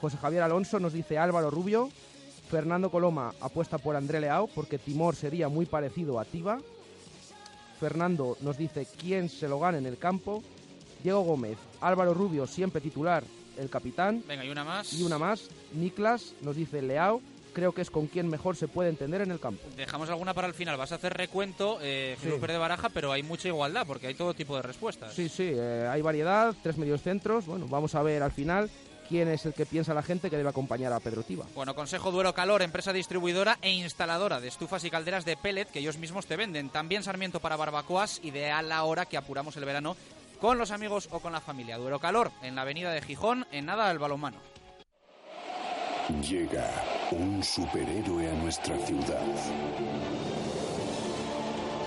[0.00, 1.90] José Javier Alonso nos dice Álvaro Rubio.
[2.48, 6.58] Fernando Coloma apuesta por André Leao porque Timor sería muy parecido a Tiba.
[7.80, 10.42] Fernando nos dice quién se lo gana en el campo.
[11.02, 13.22] Diego Gómez, Álvaro Rubio siempre titular,
[13.58, 14.22] el capitán.
[14.26, 14.92] Venga, y una más.
[14.94, 15.48] Y una más.
[15.74, 17.20] Niklas nos dice Leao.
[17.52, 19.62] Creo que es con quien mejor se puede entender en el campo.
[19.78, 20.76] Dejamos alguna para el final.
[20.76, 24.56] Vas a hacer recuento, eh, de Baraja, pero hay mucha igualdad porque hay todo tipo
[24.56, 25.14] de respuestas.
[25.14, 27.46] Sí, sí, eh, hay variedad, tres medios centros.
[27.46, 28.68] Bueno, vamos a ver al final
[29.08, 31.46] quién es el que piensa la gente que debe acompañar a Pedro Tiba.
[31.54, 35.78] Bueno, Consejo Duero Calor, empresa distribuidora e instaladora de estufas y calderas de pellet que
[35.78, 36.70] ellos mismos te venden.
[36.70, 39.96] También Sarmiento para barbacoas, ideal la hora que apuramos el verano
[40.40, 41.78] con los amigos o con la familia.
[41.78, 44.38] Duero Calor, en la avenida de Gijón, en nada del balonmano.
[46.22, 46.70] Llega
[47.10, 49.22] un superhéroe a nuestra ciudad.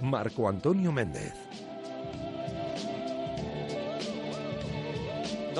[0.00, 1.49] Marco Antonio Méndez.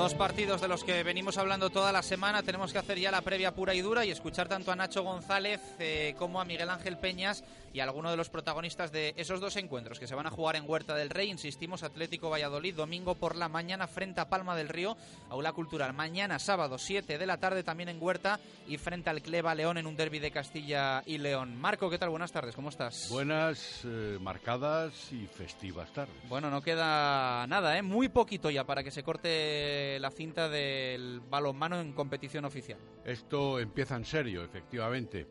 [0.01, 2.41] Dos partidos de los que venimos hablando toda la semana.
[2.41, 5.61] Tenemos que hacer ya la previa pura y dura y escuchar tanto a Nacho González
[5.77, 9.99] eh, como a Miguel Ángel Peñas y alguno de los protagonistas de esos dos encuentros
[9.99, 11.29] que se van a jugar en Huerta del Rey.
[11.29, 14.97] Insistimos, Atlético Valladolid, domingo por la mañana frente a Palma del Río,
[15.29, 15.93] Aula Cultural.
[15.93, 19.87] Mañana, sábado, 7 de la tarde, también en Huerta y frente al Cleva León en
[19.87, 21.55] un derby de Castilla y León.
[21.55, 22.09] Marco, ¿qué tal?
[22.09, 23.07] Buenas tardes, ¿cómo estás?
[23.09, 26.15] Buenas, eh, marcadas y festivas tardes.
[26.27, 27.81] Bueno, no queda nada, ¿eh?
[27.81, 32.79] Muy poquito ya para que se corte la cinta del balonmano en competición oficial.
[33.05, 35.27] Esto empieza en serio, efectivamente.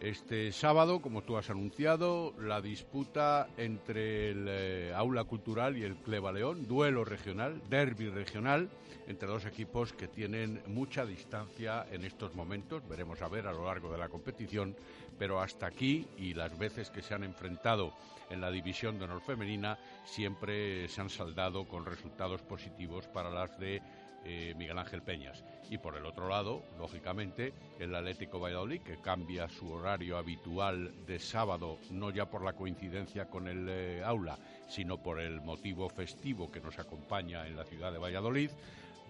[0.00, 5.96] Este sábado, como tú has anunciado, la disputa entre el eh, Aula Cultural y el
[5.96, 8.68] Cleva León, duelo regional, derby regional,
[9.06, 13.64] entre dos equipos que tienen mucha distancia en estos momentos, veremos a ver a lo
[13.64, 14.76] largo de la competición,
[15.18, 17.94] pero hasta aquí y las veces que se han enfrentado
[18.34, 23.58] en la división de honor femenina siempre se han saldado con resultados positivos para las
[23.58, 23.80] de
[24.24, 25.44] eh, Miguel Ángel Peñas.
[25.70, 31.18] Y por el otro lado, lógicamente, el Atlético Valladolid, que cambia su horario habitual de
[31.18, 36.50] sábado, no ya por la coincidencia con el eh, aula, sino por el motivo festivo
[36.50, 38.50] que nos acompaña en la ciudad de Valladolid,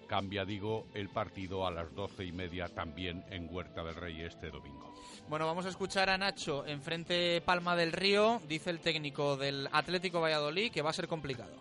[0.07, 4.49] cambia, digo, el partido a las doce y media también en Huerta del Rey este
[4.49, 4.93] domingo.
[5.27, 9.67] Bueno, vamos a escuchar a Nacho en frente Palma del Río, dice el técnico del
[9.71, 11.51] Atlético Valladolid, que va a ser complicado.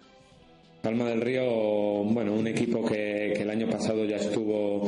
[0.84, 4.86] Palma del Río, bueno, un equipo que, el año pasado ya estuvo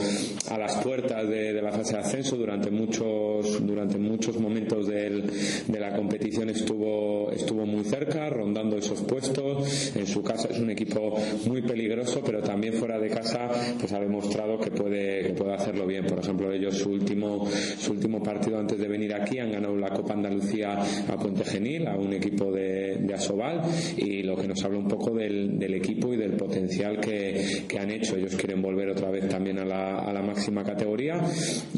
[0.51, 5.95] a las puertas de, la fase de ascenso durante muchos durante muchos momentos de la
[5.97, 9.97] competición estuvo estuvo muy cerca, rondando esos puestos.
[9.97, 11.15] En su casa es un equipo
[11.47, 16.05] muy peligroso, pero también fuera de casa pues ha demostrado que puede puede hacerlo bien.
[16.05, 17.47] Por ejemplo, ellos su último
[17.79, 20.79] su último partido antes de venir aquí han ganado la Copa Andalucía
[21.09, 23.63] a Puente Genil, a un equipo de, de Asobal
[23.97, 27.79] y lo que nos habla un poco del equipo equipo y del potencial que, que,
[27.79, 28.17] han hecho.
[28.17, 31.21] Ellos quieren volver otra vez también a la, a la máxima categoría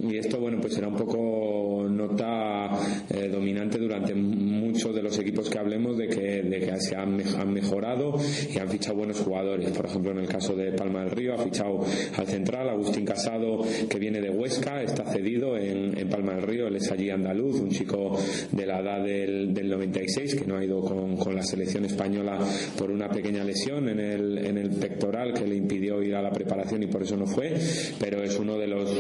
[0.03, 2.71] y esto, bueno, pues será un poco nota
[3.11, 7.21] eh, dominante durante muchos de los equipos que hablemos de que, de que se han,
[7.37, 8.15] han, mejorado
[8.55, 9.71] y han fichado buenos jugadores.
[9.71, 11.85] Por ejemplo, en el caso de Palma del Río ha fichado
[12.17, 16.69] al central Agustín Casado que viene de Huesca, está cedido en, en Palma del Río,
[16.69, 18.17] él es allí andaluz, un chico
[18.53, 22.39] de la edad del, del 96 que no ha ido con, con la selección española
[22.79, 26.23] por una pequeña lesión en en el, en el pectoral que le impidió ir a
[26.23, 27.55] la preparación y por eso no fue,
[27.99, 28.91] pero es uno de los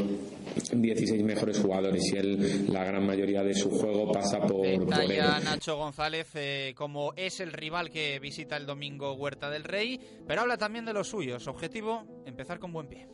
[0.72, 5.18] 16 mejores jugadores y él, la gran mayoría de su juego pasa por, por él.
[5.44, 10.42] Nacho González eh, como es el rival que visita el domingo Huerta del Rey, pero
[10.42, 11.46] habla también de los suyos.
[11.46, 13.06] Objetivo, empezar con buen pie.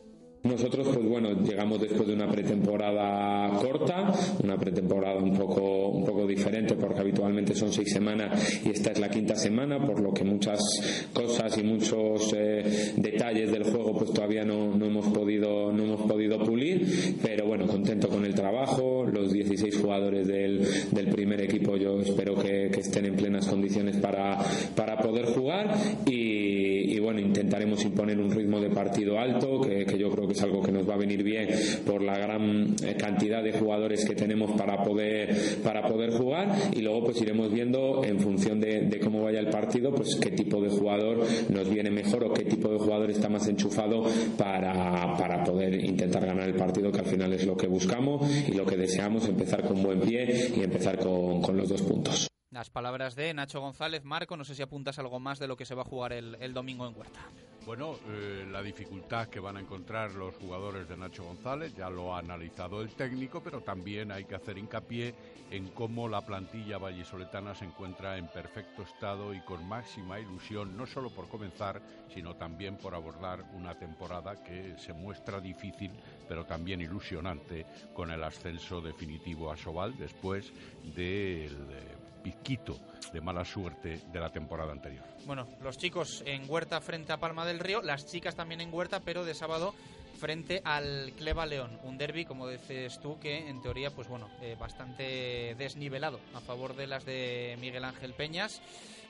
[0.45, 4.11] Nosotros, pues bueno, llegamos después de una pretemporada corta,
[4.43, 8.99] una pretemporada un poco, un poco diferente porque habitualmente son seis semanas y esta es
[8.99, 10.59] la quinta semana, por lo que muchas
[11.13, 16.01] cosas y muchos eh, detalles del juego pues todavía no, no, hemos podido, no hemos
[16.03, 21.75] podido pulir, pero bueno, contento con el trabajo, los 16 jugadores del, del primer equipo
[21.75, 24.37] yo espero que, que, estén en plenas condiciones para,
[24.75, 25.75] para poder jugar.
[26.05, 30.34] Y, y, bueno, intentaremos imponer un ritmo de partido alto que, que yo creo que
[30.35, 31.47] es algo que nos va a venir bien
[31.85, 35.33] por la gran eh, cantidad de jugadores que tenemos para poder
[35.63, 39.93] para poder jugar y luego pues iremos viendo en función de, cómo vaya el partido
[39.93, 43.47] pues qué tipo de jugador nos viene mejor o qué tipo de jugador está más
[43.47, 44.03] enchufado
[44.37, 48.53] para, para poder intentar ganar el partido que al final es lo que buscamos y
[48.53, 52.34] lo que deseamos empezar con buen pie y empezar con, con los dos puntos.
[52.55, 54.05] Las palabras de Nacho González.
[54.05, 56.53] Marco, no sé si apuntas algo más de lo que se va a jugar el,
[56.53, 57.19] domingo en Huerta.
[57.65, 62.15] Bueno, eh, la dificultad que van a encontrar los jugadores de Nacho González ya lo
[62.15, 65.13] ha analizado el técnico, pero también hay que hacer hincapié
[65.51, 70.85] en cómo la plantilla vallisoletana se encuentra en perfecto estado y con máxima ilusión, no
[70.85, 71.81] solo por comenzar,
[72.13, 75.91] sino también por abordar una temporada que se muestra difícil,
[76.29, 80.53] pero también ilusionante, con el ascenso definitivo a Sobal después
[80.95, 81.94] del
[82.25, 82.79] piquito
[83.13, 85.05] de mala suerte de la temporada anterior.
[85.27, 89.01] Bueno, los chicos en Huerta frente a Palma del Río, las chicas también en Huerta,
[89.05, 89.75] pero de sábado
[90.19, 94.55] frente al Cleva León, un derby, como dices tú, que en teoría, pues bueno, eh,
[94.59, 98.59] bastante desnivelado a favor de las de Miguel Ángel Peñas.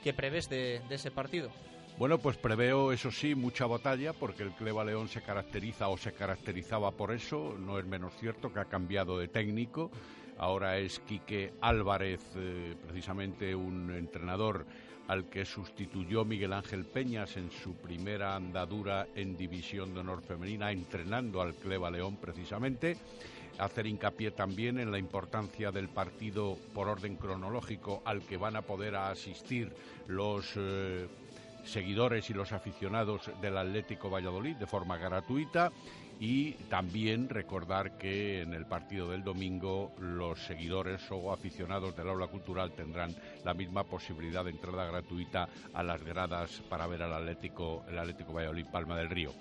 [0.03, 1.49] ¿Qué prevés de, de ese partido?
[1.97, 6.11] Bueno, pues preveo, eso sí, mucha batalla, porque el Cleva León se caracteriza o se
[6.11, 9.89] caracterizaba por eso, no es menos cierto que ha cambiado de técnico
[10.37, 14.65] ahora es Quique Álvarez, eh, precisamente un entrenador
[15.07, 20.71] al que sustituyó Miguel Ángel Peñas en su primera andadura en División de Honor Femenina,
[20.71, 22.97] entrenando al Cleva León precisamente.
[23.57, 28.63] Hacer hincapié también en la importancia del partido por orden cronológico al que van a
[28.63, 29.71] poder asistir
[30.07, 31.07] los eh,
[31.63, 35.71] seguidores y los aficionados del Atlético Valladolid de forma gratuita
[36.19, 42.27] y también recordar que en el partido del domingo los seguidores o aficionados del aula
[42.27, 47.83] cultural tendrán la misma posibilidad de entrada gratuita a las gradas para ver al Atlético,
[47.89, 49.33] el Atlético Valladolid Palma del Río.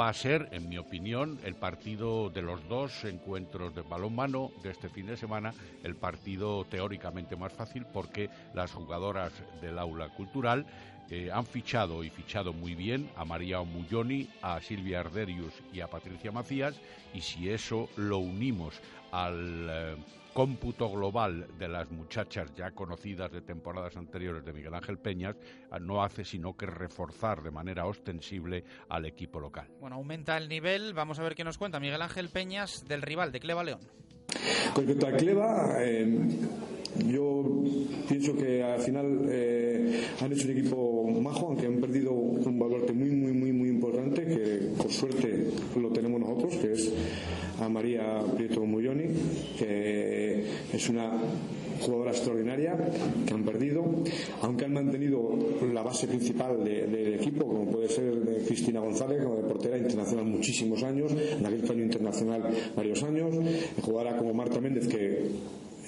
[0.00, 4.70] Va a ser, en mi opinión, el partido de los dos encuentros de balonmano de
[4.70, 5.52] este fin de semana,
[5.82, 10.64] el partido teóricamente más fácil porque las jugadoras del aula cultural
[11.10, 15.88] eh, han fichado y fichado muy bien a María Omulloni, a Silvia Arderius y a
[15.88, 16.80] Patricia Macías
[17.12, 18.80] y si eso lo unimos
[19.10, 19.96] al eh,
[20.32, 25.36] cómputo global de las muchachas ya conocidas de temporadas anteriores de Miguel Ángel Peñas
[25.80, 29.66] no hace sino que reforzar de manera ostensible al equipo local.
[29.80, 30.94] Bueno, aumenta el nivel.
[30.94, 33.80] Vamos a ver qué nos cuenta Miguel Ángel Peñas del rival de Cleva León.
[34.74, 36.28] Con respecto a Cleva, eh,
[37.06, 37.44] yo
[38.08, 42.92] pienso que al final eh, han hecho un equipo majo, aunque han perdido un valor
[42.92, 45.46] muy, muy, muy, muy importante, que por suerte
[45.80, 46.92] lo tenemos nosotros, que es
[47.60, 49.04] a María Prieto Mulloni,
[49.58, 51.12] que es una
[51.80, 52.76] jugadora extraordinaria
[53.26, 53.84] que han perdido,
[54.42, 55.30] aunque han mantenido
[55.72, 59.42] la base principal del de, de equipo, como puede ser de Cristina González, como de
[59.42, 62.42] portera internacional muchísimos años, en aquel año internacional
[62.76, 63.34] varios años,
[63.82, 65.30] jugadora como Marta Méndez, que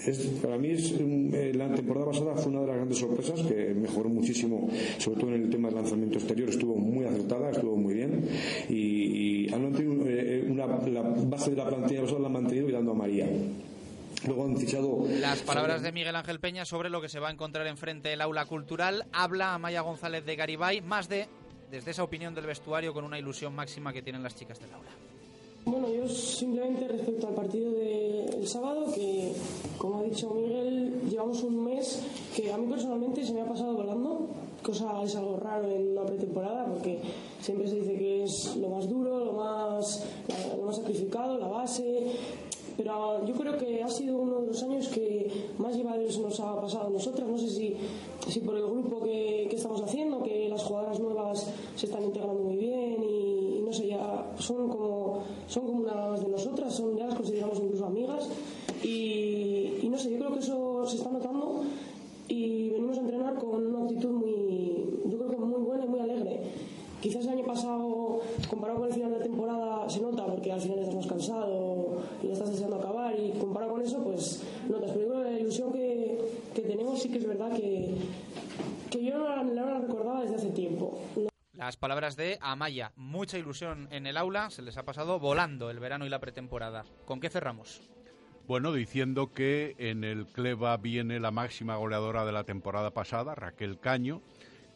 [0.06, 3.74] es, para mí es, eh, la temporada pasada fue una de las grandes sorpresas que
[3.74, 7.94] mejoró muchísimo, sobre todo en el tema del lanzamiento exterior, estuvo muy acertada, estuvo muy
[7.94, 8.28] bien
[8.68, 12.68] y, y han mantenido eh, una, la base de la plantilla pasada la han mantenido
[12.68, 13.26] y dando a María.
[14.26, 15.04] Luego han fichado.
[15.20, 18.20] Las palabras de Miguel Ángel Peña sobre lo que se va a encontrar enfrente del
[18.20, 19.06] aula cultural.
[19.12, 21.26] Habla Amaya González de Garibay, más de
[21.72, 24.90] desde esa opinión del vestuario con una ilusión máxima que tienen las chicas del aula.
[26.42, 29.32] Simplemente respecto al partido del sábado, que
[29.78, 32.02] como ha dicho Miguel, llevamos un mes
[32.34, 34.26] que a mí personalmente se me ha pasado volando,
[34.60, 36.98] cosa es algo raro en una pretemporada, porque
[37.40, 40.04] siempre se dice que es lo más duro, lo más,
[40.56, 42.10] lo más sacrificado, la base,
[42.76, 46.60] pero yo creo que ha sido uno de los años que más llevaderos nos ha
[46.60, 47.28] pasado a nosotras.
[47.28, 47.76] No sé si,
[48.28, 52.42] si por el grupo que, que, estamos haciendo, que las jugadoras nuevas se están integrando
[52.42, 53.11] muy bien y,
[54.42, 58.28] son como, son como una de nosotras, son, ya las consideramos incluso amigas.
[58.82, 61.62] Y, y no sé, yo creo que eso se está notando
[62.28, 66.00] y venimos a entrenar con una actitud muy, yo creo que muy buena y muy
[66.00, 66.40] alegre.
[67.00, 70.60] quizás el año pasado, comparado con el final de la temporada, se nota porque al
[70.60, 74.90] final estás más cansado y ya estás deseando acabar y comparado con eso, pues notas.
[74.92, 76.18] Pero la ilusión que,
[76.54, 77.94] que tenemos sí que es verdad que,
[78.90, 80.98] que yo no la, no la recordaba desde hace tiempo.
[81.62, 85.78] Las palabras de Amaya, mucha ilusión en el aula, se les ha pasado volando el
[85.78, 86.84] verano y la pretemporada.
[87.04, 87.80] ¿Con qué cerramos?
[88.48, 93.78] Bueno, diciendo que en el Cleva viene la máxima goleadora de la temporada pasada, Raquel
[93.78, 94.22] Caño,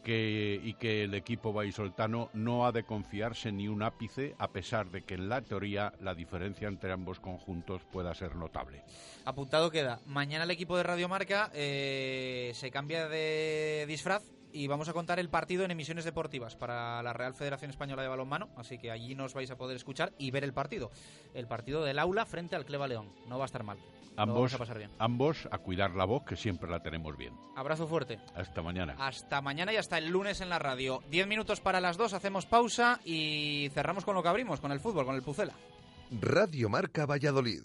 [0.01, 4.89] que, y que el equipo vallisoltano no ha de confiarse ni un ápice, a pesar
[4.89, 8.85] de que en la teoría la diferencia entre ambos conjuntos pueda ser notable.
[9.25, 9.99] Apuntado queda.
[10.05, 15.19] Mañana el equipo de Radio Marca eh, se cambia de disfraz y vamos a contar
[15.19, 19.15] el partido en emisiones deportivas para la Real Federación Española de Balonmano, así que allí
[19.15, 20.91] nos vais a poder escuchar y ver el partido.
[21.33, 23.09] El partido del aula frente al Cleva León.
[23.27, 23.77] No va a estar mal.
[24.15, 24.89] Lo Ambos, vamos a pasar bien.
[24.97, 27.35] ambos a cuidar la voz, que siempre la tenemos bien.
[27.55, 28.19] Abrazo fuerte.
[28.35, 28.95] Hasta mañana.
[28.97, 31.03] Hasta mañana y hasta el lunes en la radio.
[31.11, 34.79] Diez minutos para las dos, hacemos pausa y cerramos con lo que abrimos, con el
[34.79, 35.53] fútbol, con el Pucela.
[36.11, 37.63] Radio Marca Valladolid,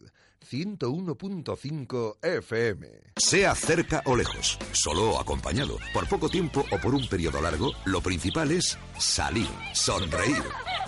[0.50, 2.88] 101.5 FM.
[3.16, 7.72] Sea cerca o lejos, solo o acompañado, por poco tiempo o por un periodo largo,
[7.84, 10.42] lo principal es salir, sonreír,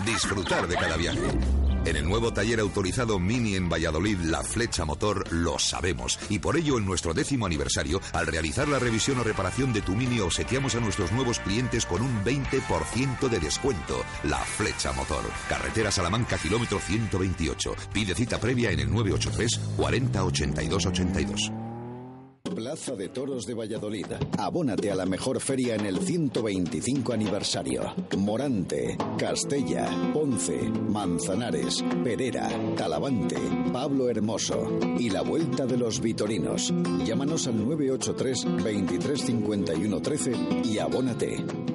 [0.05, 1.64] disfrutar de cada viaje.
[1.85, 6.19] En el nuevo taller autorizado Mini en Valladolid, La Flecha Motor, lo sabemos.
[6.29, 9.95] Y por ello, en nuestro décimo aniversario, al realizar la revisión o reparación de tu
[9.95, 14.03] Mini, obsequiamos a nuestros nuevos clientes con un 20% de descuento.
[14.23, 15.25] La Flecha Motor.
[15.47, 17.75] Carretera Salamanca, kilómetro 128.
[17.93, 21.64] Pide cita previa en el 983 40 82 82.
[22.55, 24.05] Plaza de Toros de Valladolid.
[24.37, 27.93] Abónate a la mejor feria en el 125 aniversario.
[28.17, 33.35] Morante, Castella, Ponce, Manzanares, Perera, Talavante,
[33.73, 36.73] Pablo Hermoso y la Vuelta de los Vitorinos.
[37.05, 40.33] Llámanos al 983 2351 13
[40.63, 41.74] y abónate.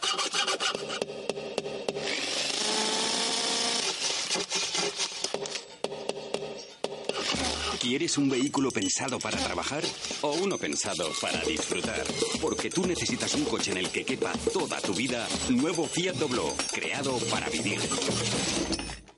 [7.81, 9.81] ¿Quieres un vehículo pensado para trabajar
[10.21, 12.03] o uno pensado para disfrutar?
[12.39, 15.27] Porque tú necesitas un coche en el que quepa toda tu vida.
[15.49, 17.79] Nuevo Fiat Doblo, creado para vivir.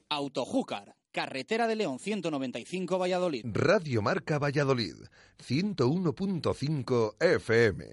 [0.07, 3.45] Autojúcar, carretera de León 195 Valladolid.
[3.51, 4.95] Radio Marca Valladolid,
[5.45, 7.85] 101.5 FM.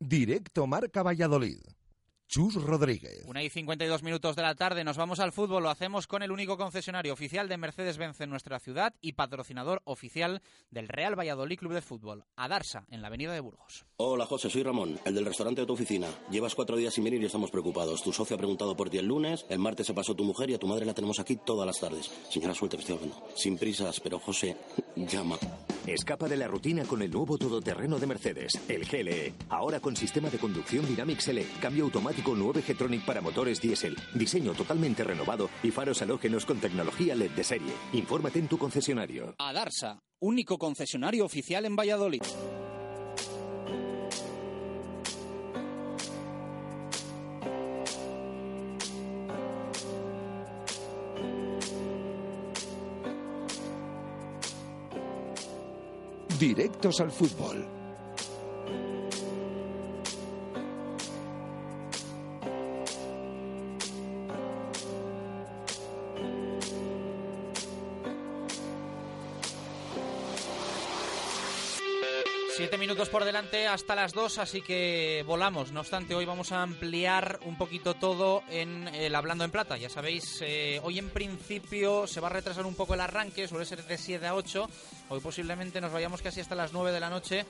[0.00, 1.58] Directo Marca Valladolid.
[2.28, 3.22] Chus Rodríguez.
[3.24, 6.32] Una y 52 minutos de la tarde, nos vamos al fútbol, lo hacemos con el
[6.32, 11.72] único concesionario oficial de Mercedes-Benz en nuestra ciudad y patrocinador oficial del Real Valladolid Club
[11.72, 13.86] de Fútbol, Adarsa, en la avenida de Burgos.
[13.98, 16.08] Hola José, soy Ramón, el del restaurante de tu oficina.
[16.30, 18.02] Llevas cuatro días sin venir y estamos preocupados.
[18.02, 20.54] Tu socio ha preguntado por ti el lunes, el martes se pasó tu mujer y
[20.54, 22.10] a tu madre la tenemos aquí todas las tardes.
[22.28, 23.28] Señora, suerte que estoy hablando.
[23.36, 24.56] Sin prisas, pero José,
[24.96, 25.38] llama.
[25.86, 29.34] Escapa de la rutina con el nuevo todoterreno de Mercedes, el GLE.
[29.48, 34.52] Ahora con sistema de conducción Dynamics L, cambio automático 9 G-Tronic para motores diésel, diseño
[34.52, 37.72] totalmente renovado y faros halógenos con tecnología LED de serie.
[37.92, 39.34] Infórmate en tu concesionario.
[39.38, 42.22] Adarsa, único concesionario oficial en Valladolid.
[56.38, 57.85] Directos al fútbol.
[73.16, 75.72] Por delante hasta las dos, así que volamos.
[75.72, 79.78] No obstante, hoy vamos a ampliar un poquito todo en el Hablando en Plata.
[79.78, 83.64] Ya sabéis, eh, hoy en principio se va a retrasar un poco el arranque, suele
[83.64, 84.68] ser de 7 a 8.
[85.08, 87.46] Hoy posiblemente nos vayamos casi hasta las 9 de la noche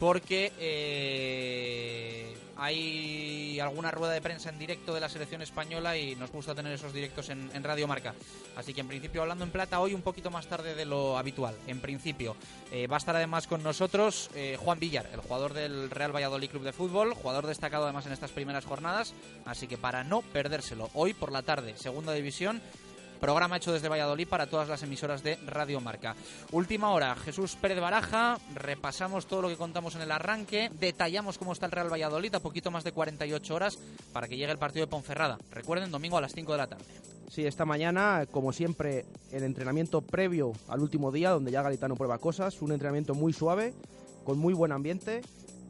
[0.00, 6.32] porque eh, hay alguna rueda de prensa en directo de la selección española y nos
[6.32, 8.14] gusta tener esos directos en, Radio Marca.
[8.56, 11.54] Así que en principio hablando en plata hoy un poquito más tarde de lo habitual.
[11.66, 12.34] En principio
[12.72, 16.50] Eh, va a estar además con nosotros eh, Juan Villar, el jugador del Real Valladolid
[16.50, 19.12] Club de Fútbol, jugador destacado además en estas primeras jornadas.
[19.44, 22.62] Así que para no perdérselo, hoy por la tarde, segunda división.
[23.20, 26.16] Programa hecho desde Valladolid para todas las emisoras de Radio Marca.
[26.52, 28.38] Última hora, Jesús Pérez Baraja.
[28.54, 30.70] Repasamos todo lo que contamos en el arranque.
[30.80, 33.78] Detallamos cómo está el Real Valladolid a poquito más de 48 horas
[34.14, 35.38] para que llegue el partido de Ponferrada.
[35.50, 36.84] Recuerden, domingo a las 5 de la tarde.
[37.28, 42.18] Sí, esta mañana, como siempre, el entrenamiento previo al último día, donde ya Garitano prueba
[42.18, 43.74] cosas, un entrenamiento muy suave,
[44.24, 45.20] con muy buen ambiente,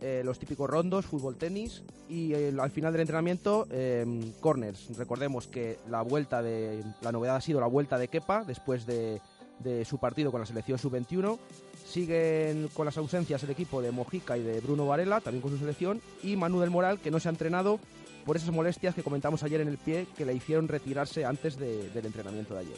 [0.01, 4.05] eh, los típicos rondos, fútbol, tenis, y eh, al final del entrenamiento, eh,
[4.41, 4.97] corners.
[4.97, 9.21] Recordemos que la vuelta de la novedad ha sido la vuelta de Kepa después de,
[9.59, 11.39] de su partido con la selección sub-21.
[11.87, 15.59] Siguen con las ausencias el equipo de Mojica y de Bruno Varela, también con su
[15.59, 17.81] selección, y Manu del Moral, que no se ha entrenado
[18.25, 21.89] por esas molestias que comentamos ayer en el pie que le hicieron retirarse antes de-
[21.91, 22.77] del entrenamiento de ayer.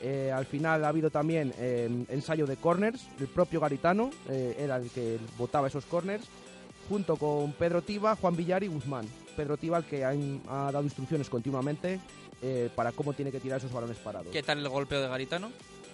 [0.00, 4.76] Eh, al final ha habido también eh, ensayo de corners, el propio Garitano eh, era
[4.76, 6.24] el que votaba esos corners,
[6.88, 9.06] junto con Pedro Tiba, Juan Villar y Guzmán.
[9.36, 12.00] Pedro Tiba el que ha, ha dado instrucciones continuamente
[12.42, 14.28] eh, para cómo tiene que tirar esos balones parados.
[14.32, 15.50] ¿Qué tal el golpeo de Garitano?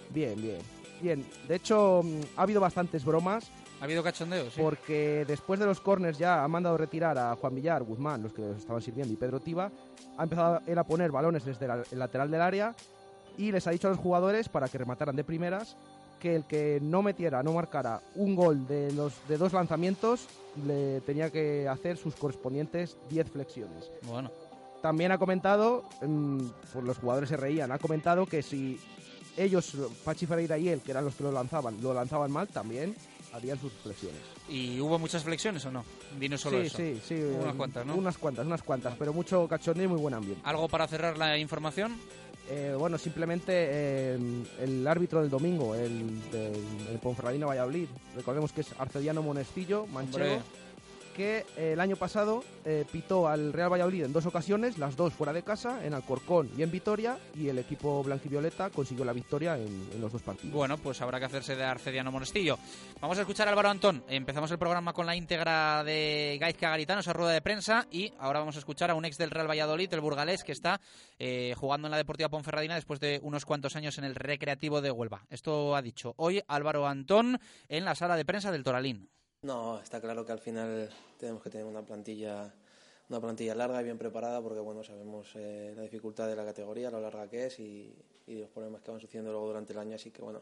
[0.09, 0.59] Bien, bien.
[1.01, 3.49] Bien, de hecho mm, ha habido bastantes bromas.
[3.81, 4.49] ¿Ha habido cachondeo?
[4.49, 4.61] Sí.
[4.61, 8.41] Porque después de los corners ya ha mandado retirar a Juan Villar, Guzmán, los que
[8.41, 9.69] los estaban sirviendo, y Pedro Tiba.
[10.17, 12.73] Ha empezado él a poner balones desde la- el lateral del área
[13.37, 15.75] y les ha dicho a los jugadores para que remataran de primeras
[16.19, 20.27] que el que no metiera, no marcara un gol de los de dos lanzamientos
[20.65, 23.91] le tenía que hacer sus correspondientes 10 flexiones.
[24.03, 24.31] Bueno.
[24.81, 28.79] También ha comentado, mm, pues los jugadores se reían, ha comentado que si
[29.37, 32.95] ellos, Pachi Ferreira y él, que eran los que lo lanzaban, lo lanzaban mal, también
[33.33, 34.21] harían sus flexiones.
[34.47, 35.83] ¿Y hubo muchas flexiones o no?
[36.17, 36.77] Vino solo sí, eso.
[36.77, 37.15] sí, sí.
[37.15, 37.95] Unas cuantas, ¿no?
[37.95, 40.41] Unas cuantas, unas cuantas, pero mucho cachondeo y muy buen ambiente.
[40.45, 41.97] ¿Algo para cerrar la información?
[42.47, 44.19] Eh, bueno, simplemente eh,
[44.59, 46.53] el árbitro del domingo, el del
[46.91, 50.41] el Ponferradina Valladolid, recordemos que es Arcediano Monestillo, manchego.
[51.15, 55.13] Que eh, el año pasado eh, pitó al Real Valladolid en dos ocasiones, las dos
[55.13, 59.57] fuera de casa, en Alcorcón y en Vitoria, y el equipo blanquivioleta consiguió la victoria
[59.57, 60.53] en, los dos partidos.
[60.53, 62.59] Bueno, pues habrá que hacerse de Arcediano Monestillo.
[62.99, 64.03] Vamos a escuchar a Álvaro Antón.
[64.09, 68.39] Empezamos el programa con la íntegra de Gaizka Garitano, esa rueda de prensa, y ahora
[68.39, 70.81] vamos a escuchar a un ex del Real Valladolid, el burgalés, que está
[71.17, 74.91] eh, jugando en la Deportiva Ponferradina después de unos cuantos años en el Recreativo de
[74.91, 75.25] Huelva.
[75.29, 77.39] Esto ha dicho hoy Álvaro Antón
[77.69, 79.09] en la sala de prensa del Toralín.
[79.45, 80.89] No, está claro que al final
[81.19, 82.51] tenemos que tener una plantilla
[83.07, 86.89] una plantilla larga y bien preparada porque bueno sabemos eh, la dificultad de la categoría,
[86.89, 87.93] lo larga que es y,
[88.25, 90.41] y los problemas que van sucediendo luego durante el año, así que bueno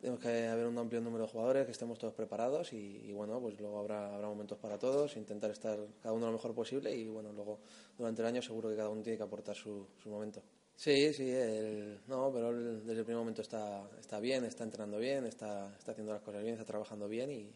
[0.00, 3.58] tenemos que haber un amplio número de jugadores, que estemos todos preparados y, bueno, pues
[3.58, 7.32] luego habrá, habrá momentos para todos, intentar estar cada uno lo mejor posible y bueno,
[7.32, 7.60] luego
[7.96, 10.42] durante el año seguro que cada uno tiene que aportar su, su momento.
[10.76, 14.98] Sí, sí, el, no, pero él desde el primer momento está, está bien, está entrenando
[14.98, 17.50] bien, está, está haciendo las cosas bien, está trabajando bien y,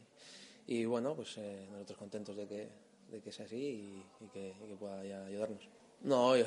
[0.69, 2.69] y bueno, pues eh, nosotros contentos de que,
[3.11, 5.67] de que sea así y, que, pueda ya ayudarnos.
[6.03, 6.45] No, yo,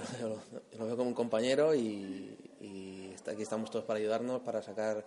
[0.77, 2.37] lo, veo como un compañero y,
[3.25, 5.03] aquí estamos todos para ayudarnos, para sacar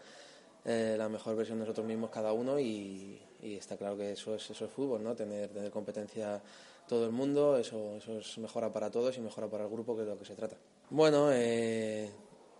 [0.64, 4.50] eh, la mejor versión de nosotros mismos cada uno y, está claro que eso es,
[4.50, 5.14] eso es fútbol, ¿no?
[5.14, 6.42] Tener, tener competencia
[6.88, 10.02] todo el mundo, eso, eso es mejora para todos y mejora para el grupo, que
[10.02, 10.56] es lo que se trata.
[10.90, 12.10] Bueno, eh,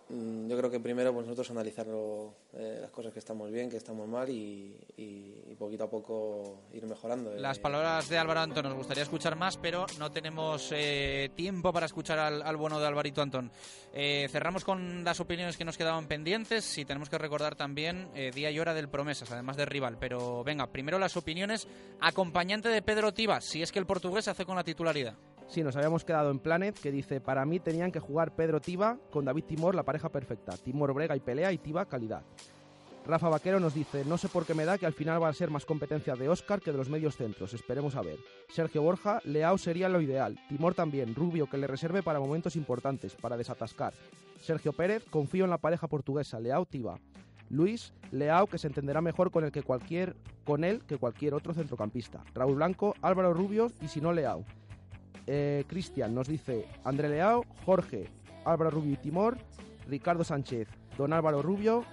[0.09, 1.87] yo creo que primero pues nosotros analizar
[2.53, 6.59] eh, las cosas que estamos bien, que estamos mal y, y- y poquito a poco
[6.73, 7.33] ir mejorando.
[7.33, 7.39] eh.
[7.39, 11.85] Las palabras de Álvaro Antón nos gustaría escuchar más, pero no tenemos eh, tiempo para
[11.87, 13.51] escuchar al, al bueno de Alvarito Antón.
[13.93, 18.31] Eh, cerramos con las opiniones que nos quedaban pendientes y tenemos que recordar también eh,
[18.33, 19.97] día y hora del Promesas, además de rival.
[19.99, 21.67] Pero venga, primero las opiniones.
[22.01, 25.15] Acompañante de Pedro Tibas, si es que el portugués se hace con la titularidad.
[25.47, 28.97] Sí, nos habíamos quedado en Planet, que dice, para mí tenían que jugar Pedro Tiba
[29.11, 30.57] con David Timor, la pareja perfecta.
[30.57, 32.23] Timor brega y pelea y Tiba calidad.
[33.05, 35.33] Rafa Vaquero nos dice, no sé por qué me da que al final va a
[35.33, 38.17] ser más competencia de Oscar que de los medios centros, esperemos a ver.
[38.49, 43.13] Sergio Borja, Leao sería lo ideal, Timor también, Rubio que le reserve para momentos importantes,
[43.13, 43.93] para desatascar.
[44.41, 46.99] Sergio Pérez, confío en la pareja portuguesa, Leao Tiba.
[47.49, 51.53] Luis, Leao que se entenderá mejor con el que cualquier con él que cualquier otro
[51.53, 52.23] centrocampista.
[52.33, 54.43] Raúl Blanco, Álvaro Rubio y si no Leao.
[55.27, 58.07] Eh, Cristian nos dice André Leao, Jorge,
[58.45, 59.37] Álvaro Rubio y Timor,
[59.87, 61.83] Ricardo Sánchez, Don Álvaro Rubio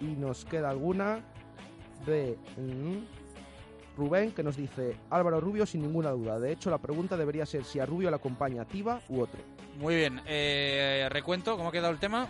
[0.00, 1.20] y nos queda alguna
[2.06, 6.38] de mm, Rubén que nos dice Álvaro Rubio sin ninguna duda.
[6.38, 9.40] De hecho, la pregunta debería ser si a Rubio le acompaña Tiba u otro.
[9.78, 12.28] Muy bien, eh, recuento, ¿cómo ha quedado el tema?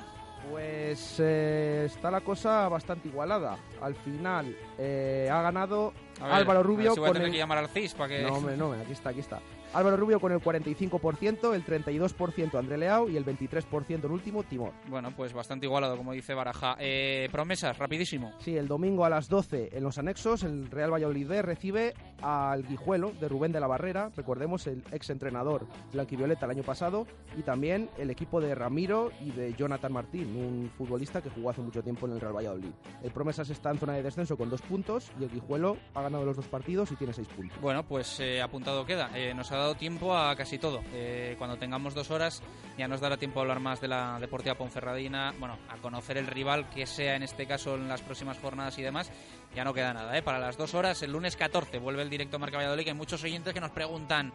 [0.51, 3.59] Pues eh, está la cosa bastante igualada.
[3.81, 7.29] Al final ha ganado A ver, Álvaro a ver Rubio si voy a con tener
[7.29, 7.33] el...
[7.33, 8.23] que llamar al CIS para que...
[8.23, 9.41] No, hombre, no, aquí está, aquí está.
[9.73, 14.73] Álvaro Rubio con el 45%, el 32% André Leao y el 23% el último Timor.
[14.89, 16.77] Bueno, pues bastante igualado, como dice Baraja.
[16.79, 18.33] Eh, promesas, rapidísimo.
[18.39, 22.67] Sí, el domingo a las 12 en los anexos, el Real Valladolid B recibe al
[22.67, 27.07] Guijuelo de Rubén de la Barrera, recordemos el ex entrenador blanquivioleta el año pasado,
[27.37, 30.37] y también el equipo de Ramiro y de Jonathan Martín.
[30.37, 32.73] un futbolista que jugó hace mucho tiempo en el Real Valladolid.
[33.03, 36.25] El Promesas está en zona de descenso con dos puntos y el Guijuelo ha ganado
[36.25, 37.61] los dos partidos y tiene seis puntos.
[37.61, 39.11] Bueno, pues eh, apuntado queda.
[39.15, 40.83] Eh, nos ha dado tiempo a casi todo.
[40.93, 42.43] Eh, cuando tengamos dos horas
[42.77, 46.27] ya nos dará tiempo a hablar más de la Deportiva Ponferradina, bueno, a conocer el
[46.27, 49.11] rival que sea en este caso en las próximas jornadas y demás.
[49.55, 50.23] Ya no queda nada, ¿eh?
[50.23, 53.23] Para las dos horas, el lunes 14 vuelve el directo Marca Valladolid, que hay muchos
[53.23, 54.33] oyentes que nos preguntan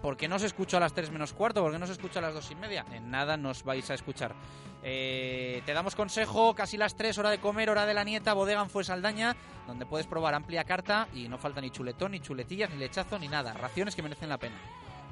[0.00, 1.62] ¿por qué no se escucha a las 3 menos cuarto?
[1.62, 2.84] ¿Por qué no se escucha a las 2 y media?
[2.92, 4.34] En nada nos vais a escuchar.
[4.82, 8.62] Eh, te damos consejo, casi las 3, hora de comer, hora de la nieta, bodega
[8.62, 12.76] en Saldaña, donde puedes probar amplia carta y no falta ni chuletón, ni chuletillas, ni
[12.76, 13.52] lechazo, ni nada.
[13.52, 14.56] Raciones que merecen la pena.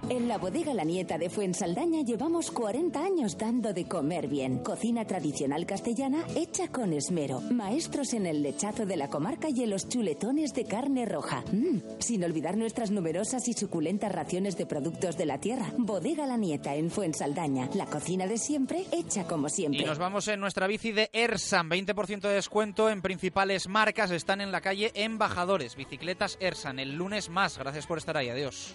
[0.08, 4.58] En la bodega La Nieta de Fuensaldaña llevamos 40 años dando de comer bien.
[4.58, 7.40] Cocina tradicional castellana hecha con esmero.
[7.40, 11.44] Maestros en el lechazo de la comarca y en los chuletones de carne roja.
[11.52, 15.72] Mm, sin olvidar nuestras numerosas y suculentas raciones de productos de la tierra.
[15.76, 17.68] Bodega La Nieta en Fuensaldaña.
[17.74, 19.82] La cocina de siempre hecha como siempre.
[19.82, 21.70] Y nos vamos en nuestra bici de Ersan.
[21.70, 24.10] 20% de descuento en principales marcas.
[24.10, 25.76] Están en la calle Embajadores.
[25.76, 26.78] Bicicletas Ersan.
[26.78, 27.58] El lunes más.
[27.58, 28.28] Gracias por estar ahí.
[28.28, 28.74] Adiós.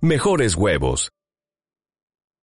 [0.00, 1.12] mejores huevos.